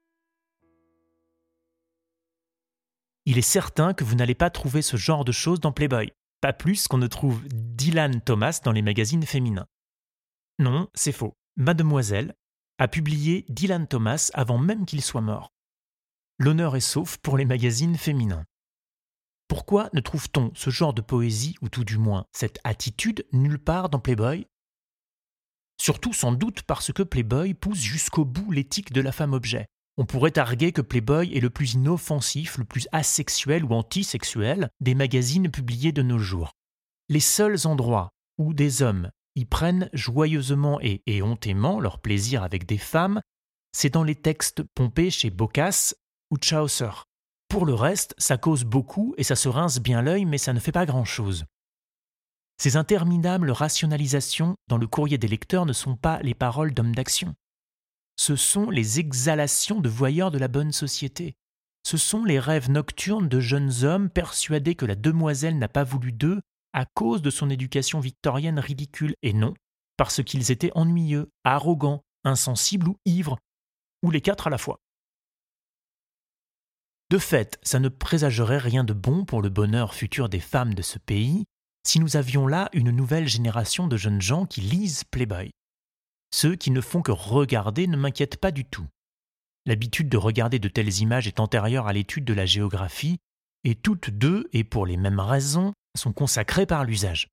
Il 3.26 3.38
est 3.38 3.42
certain 3.42 3.94
que 3.94 4.04
vous 4.04 4.14
n'allez 4.14 4.34
pas 4.34 4.50
trouver 4.50 4.82
ce 4.82 4.98
genre 4.98 5.24
de 5.24 5.32
choses 5.32 5.58
dans 5.60 5.72
Playboy, 5.72 6.12
pas 6.42 6.52
plus 6.52 6.86
qu'on 6.86 6.98
ne 6.98 7.06
trouve 7.06 7.42
Dylan 7.48 8.20
Thomas 8.20 8.60
dans 8.62 8.72
les 8.72 8.82
magazines 8.82 9.24
féminins. 9.24 9.66
Non, 10.58 10.88
c'est 10.94 11.12
faux. 11.12 11.34
Mademoiselle 11.56 12.34
a 12.78 12.88
publié 12.88 13.46
Dylan 13.48 13.86
Thomas 13.86 14.30
avant 14.34 14.58
même 14.58 14.84
qu'il 14.84 15.00
soit 15.00 15.22
mort. 15.22 15.54
L'honneur 16.38 16.76
est 16.76 16.80
sauf 16.80 17.16
pour 17.18 17.38
les 17.38 17.46
magazines 17.46 17.96
féminins. 17.96 18.44
Pourquoi 19.48 19.88
ne 19.94 20.00
trouve-t-on 20.00 20.52
ce 20.54 20.68
genre 20.68 20.92
de 20.92 21.00
poésie, 21.00 21.56
ou 21.62 21.68
tout 21.68 21.84
du 21.84 21.96
moins 21.96 22.26
cette 22.32 22.58
attitude, 22.64 23.24
nulle 23.32 23.58
part 23.58 23.88
dans 23.88 24.00
Playboy? 24.00 24.46
Surtout 25.84 26.14
sans 26.14 26.32
doute 26.32 26.62
parce 26.62 26.94
que 26.94 27.02
Playboy 27.02 27.52
pousse 27.52 27.76
jusqu'au 27.76 28.24
bout 28.24 28.50
l'éthique 28.50 28.90
de 28.90 29.02
la 29.02 29.12
femme-objet. 29.12 29.66
On 29.98 30.06
pourrait 30.06 30.38
arguer 30.38 30.72
que 30.72 30.80
Playboy 30.80 31.36
est 31.36 31.40
le 31.40 31.50
plus 31.50 31.74
inoffensif, 31.74 32.56
le 32.56 32.64
plus 32.64 32.88
asexuel 32.90 33.66
ou 33.66 33.74
antisexuel 33.74 34.70
des 34.80 34.94
magazines 34.94 35.50
publiés 35.50 35.92
de 35.92 36.00
nos 36.00 36.18
jours. 36.18 36.52
Les 37.10 37.20
seuls 37.20 37.66
endroits 37.66 38.08
où 38.38 38.54
des 38.54 38.80
hommes 38.80 39.10
y 39.36 39.44
prennent 39.44 39.90
joyeusement 39.92 40.80
et 40.80 41.02
éhontément 41.06 41.80
leur 41.80 41.98
plaisir 41.98 42.42
avec 42.42 42.64
des 42.64 42.78
femmes, 42.78 43.20
c'est 43.72 43.92
dans 43.92 44.04
les 44.04 44.16
textes 44.16 44.62
pompés 44.74 45.10
chez 45.10 45.28
Boccace 45.28 45.94
ou 46.30 46.38
Chaucer. 46.42 47.02
Pour 47.48 47.66
le 47.66 47.74
reste, 47.74 48.14
ça 48.16 48.38
cause 48.38 48.64
beaucoup 48.64 49.14
et 49.18 49.22
ça 49.22 49.36
se 49.36 49.50
rince 49.50 49.80
bien 49.80 50.00
l'œil, 50.00 50.24
mais 50.24 50.38
ça 50.38 50.54
ne 50.54 50.60
fait 50.60 50.72
pas 50.72 50.86
grand-chose. 50.86 51.44
Ces 52.58 52.76
interminables 52.76 53.50
rationalisations 53.50 54.56
dans 54.68 54.78
le 54.78 54.86
courrier 54.86 55.18
des 55.18 55.28
lecteurs 55.28 55.66
ne 55.66 55.72
sont 55.72 55.96
pas 55.96 56.20
les 56.22 56.34
paroles 56.34 56.72
d'hommes 56.72 56.94
d'action. 56.94 57.34
Ce 58.16 58.36
sont 58.36 58.70
les 58.70 59.00
exhalations 59.00 59.80
de 59.80 59.88
voyeurs 59.88 60.30
de 60.30 60.38
la 60.38 60.48
bonne 60.48 60.72
société. 60.72 61.34
Ce 61.86 61.96
sont 61.96 62.24
les 62.24 62.38
rêves 62.38 62.70
nocturnes 62.70 63.28
de 63.28 63.40
jeunes 63.40 63.84
hommes 63.84 64.08
persuadés 64.08 64.74
que 64.74 64.86
la 64.86 64.94
demoiselle 64.94 65.58
n'a 65.58 65.68
pas 65.68 65.84
voulu 65.84 66.12
d'eux 66.12 66.40
à 66.72 66.86
cause 66.86 67.22
de 67.22 67.30
son 67.30 67.50
éducation 67.50 68.00
victorienne 68.00 68.58
ridicule, 68.58 69.14
et 69.22 69.32
non 69.32 69.54
parce 69.96 70.22
qu'ils 70.22 70.50
étaient 70.50 70.72
ennuyeux, 70.74 71.30
arrogants, 71.44 72.02
insensibles 72.24 72.88
ou 72.88 72.96
ivres, 73.04 73.38
ou 74.02 74.10
les 74.10 74.20
quatre 74.20 74.46
à 74.46 74.50
la 74.50 74.58
fois. 74.58 74.80
De 77.10 77.18
fait, 77.18 77.58
ça 77.62 77.78
ne 77.78 77.88
présagerait 77.88 78.58
rien 78.58 78.82
de 78.82 78.92
bon 78.92 79.24
pour 79.24 79.42
le 79.42 79.50
bonheur 79.50 79.94
futur 79.94 80.28
des 80.28 80.40
femmes 80.40 80.74
de 80.74 80.82
ce 80.82 80.98
pays 80.98 81.44
si 81.86 82.00
nous 82.00 82.16
avions 82.16 82.46
là 82.46 82.68
une 82.72 82.90
nouvelle 82.90 83.28
génération 83.28 83.86
de 83.86 83.96
jeunes 83.96 84.20
gens 84.20 84.46
qui 84.46 84.60
lisent 84.60 85.04
Playboy. 85.04 85.50
Ceux 86.32 86.56
qui 86.56 86.70
ne 86.70 86.80
font 86.80 87.02
que 87.02 87.12
regarder 87.12 87.86
ne 87.86 87.96
m'inquiètent 87.96 88.38
pas 88.38 88.50
du 88.50 88.64
tout. 88.64 88.86
L'habitude 89.66 90.08
de 90.08 90.16
regarder 90.16 90.58
de 90.58 90.68
telles 90.68 91.00
images 91.00 91.26
est 91.26 91.40
antérieure 91.40 91.86
à 91.86 91.92
l'étude 91.92 92.24
de 92.24 92.34
la 92.34 92.46
géographie, 92.46 93.18
et 93.64 93.74
toutes 93.74 94.10
deux, 94.10 94.48
et 94.52 94.64
pour 94.64 94.84
les 94.86 94.96
mêmes 94.96 95.20
raisons, 95.20 95.72
sont 95.96 96.12
consacrées 96.12 96.66
par 96.66 96.84
l'usage. 96.84 97.28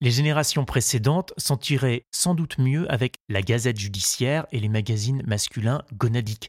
Les 0.00 0.10
générations 0.10 0.64
précédentes 0.64 1.34
s'en 1.36 1.58
tiraient 1.58 2.06
sans 2.10 2.34
doute 2.34 2.58
mieux 2.58 2.90
avec 2.90 3.16
la 3.28 3.42
Gazette 3.42 3.78
judiciaire 3.78 4.46
et 4.50 4.58
les 4.58 4.70
magazines 4.70 5.22
masculins 5.26 5.82
gonadiques, 5.92 6.48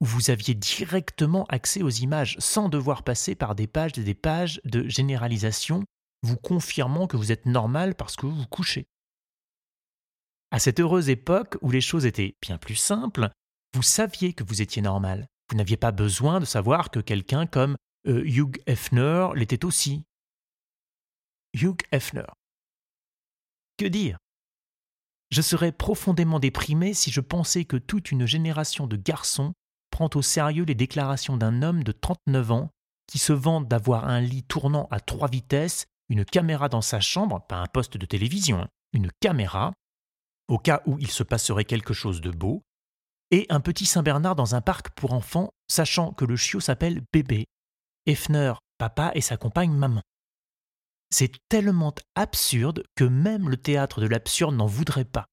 où 0.00 0.04
vous 0.04 0.30
aviez 0.30 0.54
directement 0.54 1.46
accès 1.48 1.82
aux 1.82 1.88
images 1.88 2.36
sans 2.40 2.68
devoir 2.68 3.04
passer 3.04 3.34
par 3.34 3.54
des 3.54 3.68
pages 3.68 3.96
et 3.96 4.02
des 4.02 4.14
pages 4.14 4.60
de 4.64 4.88
généralisation, 4.88 5.84
vous 6.22 6.36
confirmant 6.36 7.06
que 7.06 7.16
vous 7.16 7.32
êtes 7.32 7.46
normal 7.46 7.94
parce 7.94 8.16
que 8.16 8.26
vous 8.26 8.46
couchez. 8.46 8.86
À 10.50 10.58
cette 10.58 10.80
heureuse 10.80 11.10
époque 11.10 11.56
où 11.60 11.70
les 11.70 11.80
choses 11.80 12.06
étaient 12.06 12.36
bien 12.40 12.58
plus 12.58 12.76
simples, 12.76 13.30
vous 13.74 13.82
saviez 13.82 14.32
que 14.32 14.44
vous 14.44 14.62
étiez 14.62 14.82
normal. 14.82 15.26
Vous 15.50 15.56
n'aviez 15.56 15.76
pas 15.76 15.92
besoin 15.92 16.40
de 16.40 16.44
savoir 16.44 16.90
que 16.90 17.00
quelqu'un 17.00 17.46
comme 17.46 17.76
euh, 18.06 18.22
Hugh 18.24 18.62
Hefner 18.66 19.28
l'était 19.34 19.64
aussi. 19.64 20.04
Hugh 21.54 21.80
Hefner. 21.92 22.26
Que 23.76 23.86
dire? 23.86 24.18
Je 25.30 25.42
serais 25.42 25.72
profondément 25.72 26.40
déprimé 26.40 26.94
si 26.94 27.10
je 27.10 27.20
pensais 27.20 27.64
que 27.64 27.76
toute 27.76 28.10
une 28.10 28.26
génération 28.26 28.86
de 28.86 28.96
garçons 28.96 29.52
prend 29.90 30.08
au 30.14 30.22
sérieux 30.22 30.64
les 30.64 30.74
déclarations 30.74 31.36
d'un 31.36 31.62
homme 31.62 31.84
de 31.84 31.92
39 31.92 32.50
ans 32.50 32.70
qui 33.06 33.18
se 33.18 33.32
vante 33.32 33.68
d'avoir 33.68 34.08
un 34.08 34.20
lit 34.20 34.42
tournant 34.42 34.86
à 34.90 35.00
trois 35.00 35.28
vitesses, 35.28 35.86
une 36.08 36.24
caméra 36.24 36.68
dans 36.68 36.80
sa 36.80 37.00
chambre, 37.00 37.44
pas 37.46 37.56
un 37.56 37.66
poste 37.66 37.96
de 37.96 38.06
télévision, 38.06 38.66
une 38.92 39.10
caméra, 39.20 39.72
au 40.48 40.58
cas 40.58 40.82
où 40.86 40.98
il 40.98 41.10
se 41.10 41.22
passerait 41.22 41.64
quelque 41.64 41.94
chose 41.94 42.20
de 42.20 42.30
beau, 42.30 42.62
et 43.30 43.46
un 43.50 43.60
petit 43.60 43.84
Saint-Bernard 43.84 44.36
dans 44.36 44.54
un 44.54 44.60
parc 44.60 44.90
pour 44.90 45.12
enfants, 45.12 45.50
sachant 45.68 46.12
que 46.12 46.24
le 46.24 46.36
chiot 46.36 46.60
s'appelle 46.60 47.02
Bébé, 47.12 47.46
Hefner, 48.06 48.54
papa 48.78 49.12
et 49.14 49.20
sa 49.20 49.36
compagne 49.36 49.72
maman. 49.72 50.02
C'est 51.10 51.32
tellement 51.48 51.94
absurde 52.14 52.84
que 52.94 53.04
même 53.04 53.48
le 53.48 53.56
théâtre 53.56 54.00
de 54.00 54.06
l'absurde 54.06 54.54
n'en 54.54 54.66
voudrait 54.66 55.04
pas. 55.04 55.26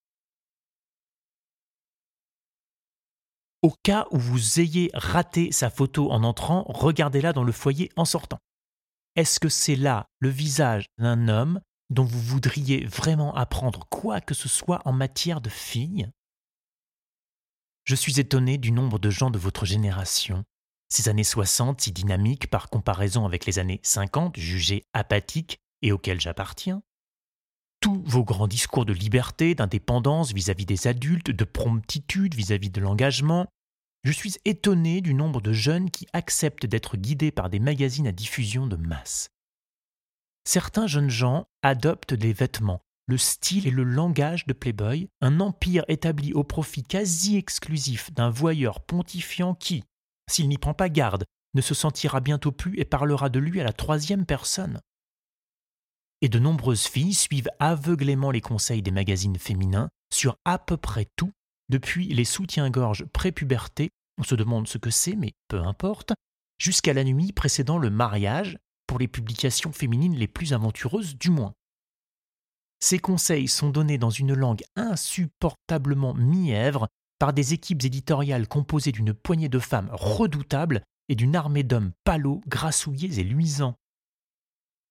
Au 3.61 3.73
cas 3.83 4.07
où 4.11 4.19
vous 4.19 4.59
ayez 4.59 4.91
raté 4.93 5.51
sa 5.51 5.69
photo 5.69 6.11
en 6.11 6.23
entrant, 6.23 6.65
regardez-la 6.67 7.33
dans 7.33 7.43
le 7.43 7.51
foyer 7.51 7.89
en 7.95 8.05
sortant. 8.05 8.39
Est-ce 9.15 9.39
que 9.39 9.47
c'est 9.47 9.77
là 9.77 10.09
le 10.19 10.27
visage 10.27 10.87
d'un 10.97 11.29
homme 11.29 11.61
dont 11.89 12.03
vous 12.03 12.19
voudriez 12.19 12.85
vraiment 12.85 13.33
apprendre 13.33 13.87
quoi 13.89 14.19
que 14.19 14.33
ce 14.33 14.49
soit 14.49 14.81
en 14.83 14.91
matière 14.91 15.39
de 15.39 15.49
filles 15.49 16.09
Je 17.85 17.95
suis 17.95 18.19
étonné 18.19 18.57
du 18.57 18.71
nombre 18.71 18.99
de 18.99 19.09
gens 19.09 19.29
de 19.29 19.37
votre 19.37 19.65
génération, 19.65 20.43
ces 20.89 21.07
années 21.07 21.23
60 21.23 21.79
si 21.79 21.93
dynamiques 21.93 22.49
par 22.49 22.69
comparaison 22.69 23.25
avec 23.25 23.45
les 23.45 23.57
années 23.57 23.79
50 23.83 24.37
jugées 24.37 24.83
apathiques 24.91 25.59
et 25.81 25.93
auxquelles 25.93 26.19
j'appartiens. 26.19 26.81
Tous 27.79 28.01
vos 28.05 28.25
grands 28.25 28.47
discours 28.47 28.85
de 28.85 28.93
liberté, 28.93 29.55
d'indépendance 29.55 30.33
vis-à-vis 30.33 30.65
des 30.65 30.87
adultes, 30.87 31.31
de 31.31 31.43
promptitude 31.45 32.35
vis-à-vis 32.35 32.69
de 32.69 32.81
l'engagement, 32.81 33.47
je 34.05 34.11
suis 34.11 34.35
étonné 34.45 35.01
du 35.01 35.15
nombre 35.15 35.41
de 35.41 35.51
jeunes 35.51 35.89
qui 35.89 36.07
acceptent 36.13 36.67
d'être 36.67 36.95
guidés 36.95 37.31
par 37.31 37.49
des 37.49 37.59
magazines 37.59 38.05
à 38.05 38.11
diffusion 38.11 38.67
de 38.67 38.75
masse. 38.75 39.29
Certains 40.47 40.85
jeunes 40.85 41.09
gens 41.09 41.47
adoptent 41.63 42.13
des 42.13 42.31
vêtements, 42.31 42.83
le 43.07 43.17
style 43.17 43.65
et 43.65 43.71
le 43.71 43.83
langage 43.83 44.45
de 44.45 44.53
Playboy, 44.53 45.09
un 45.21 45.39
empire 45.39 45.85
établi 45.87 46.33
au 46.33 46.43
profit 46.43 46.83
quasi 46.83 47.35
exclusif 47.35 48.13
d'un 48.13 48.29
voyeur 48.29 48.85
pontifiant 48.85 49.55
qui, 49.55 49.83
s'il 50.29 50.49
n'y 50.49 50.59
prend 50.59 50.75
pas 50.75 50.89
garde, 50.89 51.25
ne 51.55 51.61
se 51.61 51.73
sentira 51.73 52.19
bientôt 52.19 52.51
plus 52.51 52.77
et 52.79 52.85
parlera 52.85 53.29
de 53.29 53.39
lui 53.39 53.59
à 53.59 53.63
la 53.63 53.73
troisième 53.73 54.27
personne. 54.27 54.79
et 56.21 56.29
de 56.29 56.39
nombreuses 56.39 56.85
filles 56.85 57.13
suivent 57.13 57.49
aveuglément 57.59 58.31
les 58.31 58.41
conseils 58.41 58.81
des 58.81 58.91
magazines 58.91 59.37
féminins 59.37 59.89
sur 60.11 60.37
à 60.45 60.57
peu 60.57 60.77
près 60.77 61.07
tout, 61.15 61.31
depuis 61.69 62.07
les 62.13 62.25
soutiens-gorge 62.25 63.05
pré-puberté, 63.05 63.89
on 64.17 64.23
se 64.23 64.35
demande 64.35 64.67
ce 64.67 64.77
que 64.77 64.89
c'est, 64.89 65.15
mais 65.15 65.33
peu 65.47 65.59
importe, 65.59 66.13
jusqu'à 66.57 66.93
la 66.93 67.03
nuit 67.03 67.31
précédant 67.31 67.77
le 67.77 67.89
mariage, 67.89 68.57
pour 68.87 68.99
les 68.99 69.07
publications 69.07 69.71
féminines 69.71 70.15
les 70.15 70.27
plus 70.27 70.53
aventureuses 70.53 71.17
du 71.17 71.29
moins. 71.29 71.53
Ces 72.79 72.99
conseils 72.99 73.47
sont 73.47 73.69
donnés 73.69 73.97
dans 73.97 74.09
une 74.09 74.33
langue 74.33 74.63
insupportablement 74.75 76.13
mièvre 76.13 76.87
par 77.19 77.33
des 77.33 77.53
équipes 77.53 77.83
éditoriales 77.83 78.47
composées 78.47 78.91
d'une 78.91 79.13
poignée 79.13 79.49
de 79.49 79.59
femmes 79.59 79.89
redoutables 79.91 80.83
et 81.09 81.15
d'une 81.15 81.35
armée 81.35 81.63
d'hommes 81.63 81.93
palos, 82.03 82.41
grassouillés 82.47 83.19
et 83.19 83.23
luisants. 83.23 83.75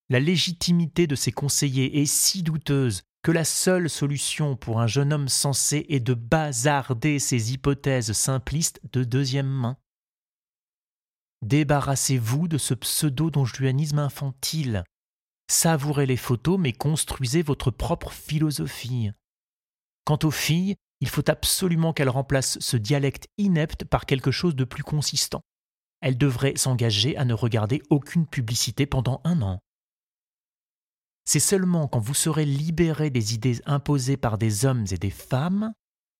La 0.09 0.21
légitimité 0.21 1.07
de 1.07 1.15
ces 1.15 1.33
conseillers 1.33 2.01
est 2.01 2.07
si 2.07 2.43
douteuse 2.43 3.03
que 3.25 3.33
la 3.33 3.45
seule 3.45 3.89
solution 3.89 4.55
pour 4.55 4.81
un 4.83 4.87
jeune 4.87 5.11
homme 5.11 5.29
sensé 5.29 5.87
est 5.89 5.99
de 5.99 6.13
bazarder 6.13 7.19
ces 7.19 7.55
hypothèses 7.55 8.13
simplistes 8.13 8.83
de 8.93 9.03
deuxième 9.03 9.49
main. 9.49 9.79
Débarrassez-vous 11.41 12.49
de 12.49 12.59
ce 12.59 12.75
pseudo-donjuanisme 12.75 13.99
infantile. 13.99 14.85
Savourez 15.51 16.05
les 16.05 16.19
photos, 16.19 16.59
mais 16.59 16.75
construisez 16.75 17.41
votre 17.41 17.71
propre 17.71 18.13
philosophie. 18.13 19.11
Quant 20.05 20.19
aux 20.23 20.31
filles, 20.31 20.77
il 21.01 21.09
faut 21.09 21.31
absolument 21.31 21.95
qu'elles 21.95 22.11
remplacent 22.11 22.59
ce 22.61 22.77
dialecte 22.77 23.29
inepte 23.39 23.87
par 23.87 24.05
quelque 24.05 24.33
chose 24.33 24.55
de 24.55 24.65
plus 24.65 24.83
consistant. 24.83 25.41
Elles 26.03 26.19
devraient 26.19 26.57
s'engager 26.57 27.17
à 27.17 27.25
ne 27.25 27.33
regarder 27.33 27.81
aucune 27.89 28.27
publicité 28.27 28.85
pendant 28.85 29.23
un 29.25 29.41
an. 29.41 29.61
C'est 31.25 31.41
seulement 31.41 31.89
quand 31.89 32.01
vous 32.01 32.15
serez 32.15 32.45
libéré 32.45 33.11
des 33.11 33.35
idées 33.35 33.61
imposées 33.65 34.17
par 34.17 34.37
des 34.39 34.65
hommes 34.67 34.85
et 34.91 34.99
des 34.99 35.11
femmes, 35.11 35.73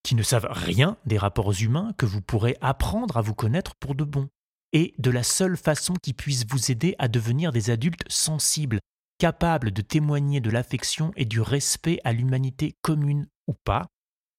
qui 0.03 0.14
ne 0.14 0.23
savent 0.23 0.49
rien 0.51 0.97
des 1.07 1.19
rapports 1.19 1.53
humains, 1.61 1.93
que 1.99 2.07
vous 2.07 2.21
pourrez 2.21 2.57
apprendre 2.61 3.17
à 3.17 3.23
vous 3.23 3.35
connaître 3.35 3.75
pour 3.77 3.95
de 3.95 4.05
bon, 4.05 4.29
et 4.73 4.95
de 4.99 5.11
la 5.11 5.23
seule 5.23 5.57
façon 5.57 5.95
qui 5.95 6.12
puisse 6.12 6.47
vous 6.47 6.71
aider 6.71 6.95
à 6.99 7.09
devenir 7.09 7.53
des 7.53 7.71
adultes 7.71 8.05
sensibles, 8.09 8.81
capables 9.19 9.71
de 9.71 9.83
témoigner 9.83 10.40
de 10.40 10.51
l'affection 10.51 11.12
et 11.17 11.25
du 11.25 11.40
respect 11.40 12.01
à 12.05 12.12
l'humanité 12.12 12.75
commune 12.83 13.27
ou 13.47 13.55
pas, 13.64 13.87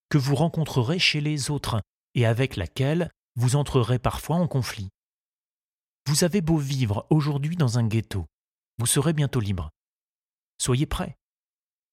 que 0.09 0.17
vous 0.17 0.35
rencontrerez 0.35 0.99
chez 0.99 1.21
les 1.21 1.49
autres, 1.51 1.81
et 2.15 2.25
avec 2.25 2.55
laquelle 2.55 3.09
vous 3.35 3.55
entrerez 3.55 3.99
parfois 3.99 4.37
en 4.37 4.47
conflit. 4.47 4.89
Vous 6.07 6.23
avez 6.23 6.41
beau 6.41 6.57
vivre 6.57 7.07
aujourd'hui 7.09 7.55
dans 7.55 7.79
un 7.79 7.87
ghetto, 7.87 8.25
vous 8.77 8.85
serez 8.85 9.13
bientôt 9.13 9.39
libre. 9.39 9.71
Soyez 10.57 10.85
prêts. 10.85 11.17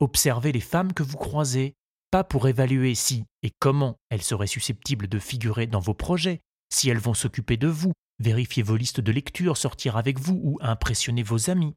Observez 0.01 0.53
les 0.53 0.61
femmes 0.61 0.93
que 0.93 1.03
vous 1.03 1.17
croisez, 1.17 1.75
pas 2.11 2.25
pour 2.25 2.49
évaluer 2.49 2.95
si 2.95 3.25
et 3.43 3.51
comment 3.59 3.97
elles 4.11 4.23
seraient 4.23 4.47
susceptibles 4.47 5.09
de 5.09 5.19
figurer 5.19 5.67
dans 5.67 5.81
vos 5.81 5.95
projets, 5.95 6.41
si 6.73 6.89
elles 6.89 6.99
vont 6.99 7.15
s'occuper 7.15 7.57
de 7.57 7.69
vous, 7.69 7.93
vérifier 8.19 8.63
vos 8.63 8.77
listes 8.77 9.01
de 9.01 9.13
lecture, 9.13 9.57
sortir 9.57 9.97
avec 9.97 10.19
vous 10.19 10.41
ou 10.43 10.59
impressionner 10.61 11.23
vos 11.23 11.51
amis. 11.51 11.75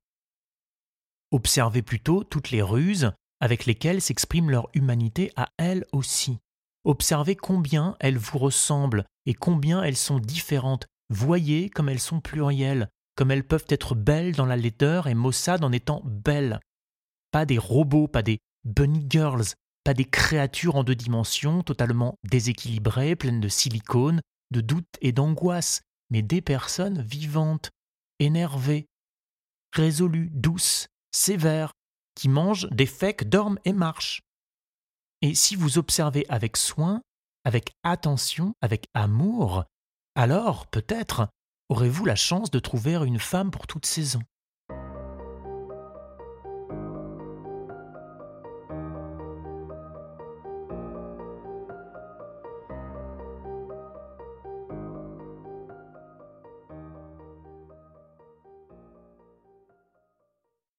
Observez 1.31 1.81
plutôt 1.81 2.23
toutes 2.23 2.51
les 2.51 2.61
ruses 2.61 3.11
avec 3.39 3.65
lesquelles 3.65 4.01
s'exprime 4.01 4.49
leur 4.49 4.69
humanité 4.73 5.31
à 5.35 5.49
elles 5.57 5.85
aussi. 5.91 6.39
Observez 6.83 7.35
combien 7.35 7.95
elles 7.99 8.17
vous 8.17 8.37
ressemblent 8.37 9.05
et 9.25 9.33
combien 9.33 9.83
elles 9.83 9.97
sont 9.97 10.19
différentes. 10.19 10.85
Voyez 11.09 11.69
comme 11.69 11.89
elles 11.89 11.99
sont 11.99 12.21
plurielles, 12.21 12.89
comme 13.15 13.31
elles 13.31 13.47
peuvent 13.47 13.65
être 13.69 13.95
belles 13.95 14.35
dans 14.35 14.45
la 14.45 14.57
laideur 14.57 15.07
et 15.07 15.15
maussades 15.15 15.63
en 15.63 15.71
étant 15.71 16.01
belles 16.05 16.59
pas 17.31 17.45
des 17.45 17.57
robots, 17.57 18.07
pas 18.07 18.21
des 18.21 18.39
bunny 18.63 19.05
girls, 19.09 19.45
pas 19.83 19.93
des 19.93 20.05
créatures 20.05 20.75
en 20.75 20.83
deux 20.83 20.95
dimensions 20.95 21.61
totalement 21.61 22.17
déséquilibrées, 22.23 23.15
pleines 23.15 23.39
de 23.39 23.49
silicone, 23.49 24.21
de 24.51 24.61
doutes 24.61 24.97
et 25.01 25.11
d'angoisse, 25.11 25.81
mais 26.09 26.21
des 26.21 26.41
personnes 26.41 27.01
vivantes, 27.01 27.71
énervées, 28.19 28.87
résolues, 29.73 30.29
douces, 30.31 30.87
sévères, 31.11 31.73
qui 32.15 32.29
mangent, 32.29 32.67
défèquent, 32.71 33.29
dorment 33.29 33.59
et 33.65 33.73
marchent. 33.73 34.21
Et 35.21 35.35
si 35.35 35.55
vous 35.55 35.77
observez 35.77 36.25
avec 36.29 36.57
soin, 36.57 37.01
avec 37.43 37.71
attention, 37.83 38.53
avec 38.61 38.87
amour, 38.93 39.65
alors 40.15 40.67
peut-être 40.67 41.27
aurez-vous 41.69 42.05
la 42.05 42.15
chance 42.15 42.51
de 42.51 42.59
trouver 42.59 42.93
une 42.93 43.19
femme 43.19 43.51
pour 43.51 43.67
toute 43.67 43.85
saison. 43.85 44.21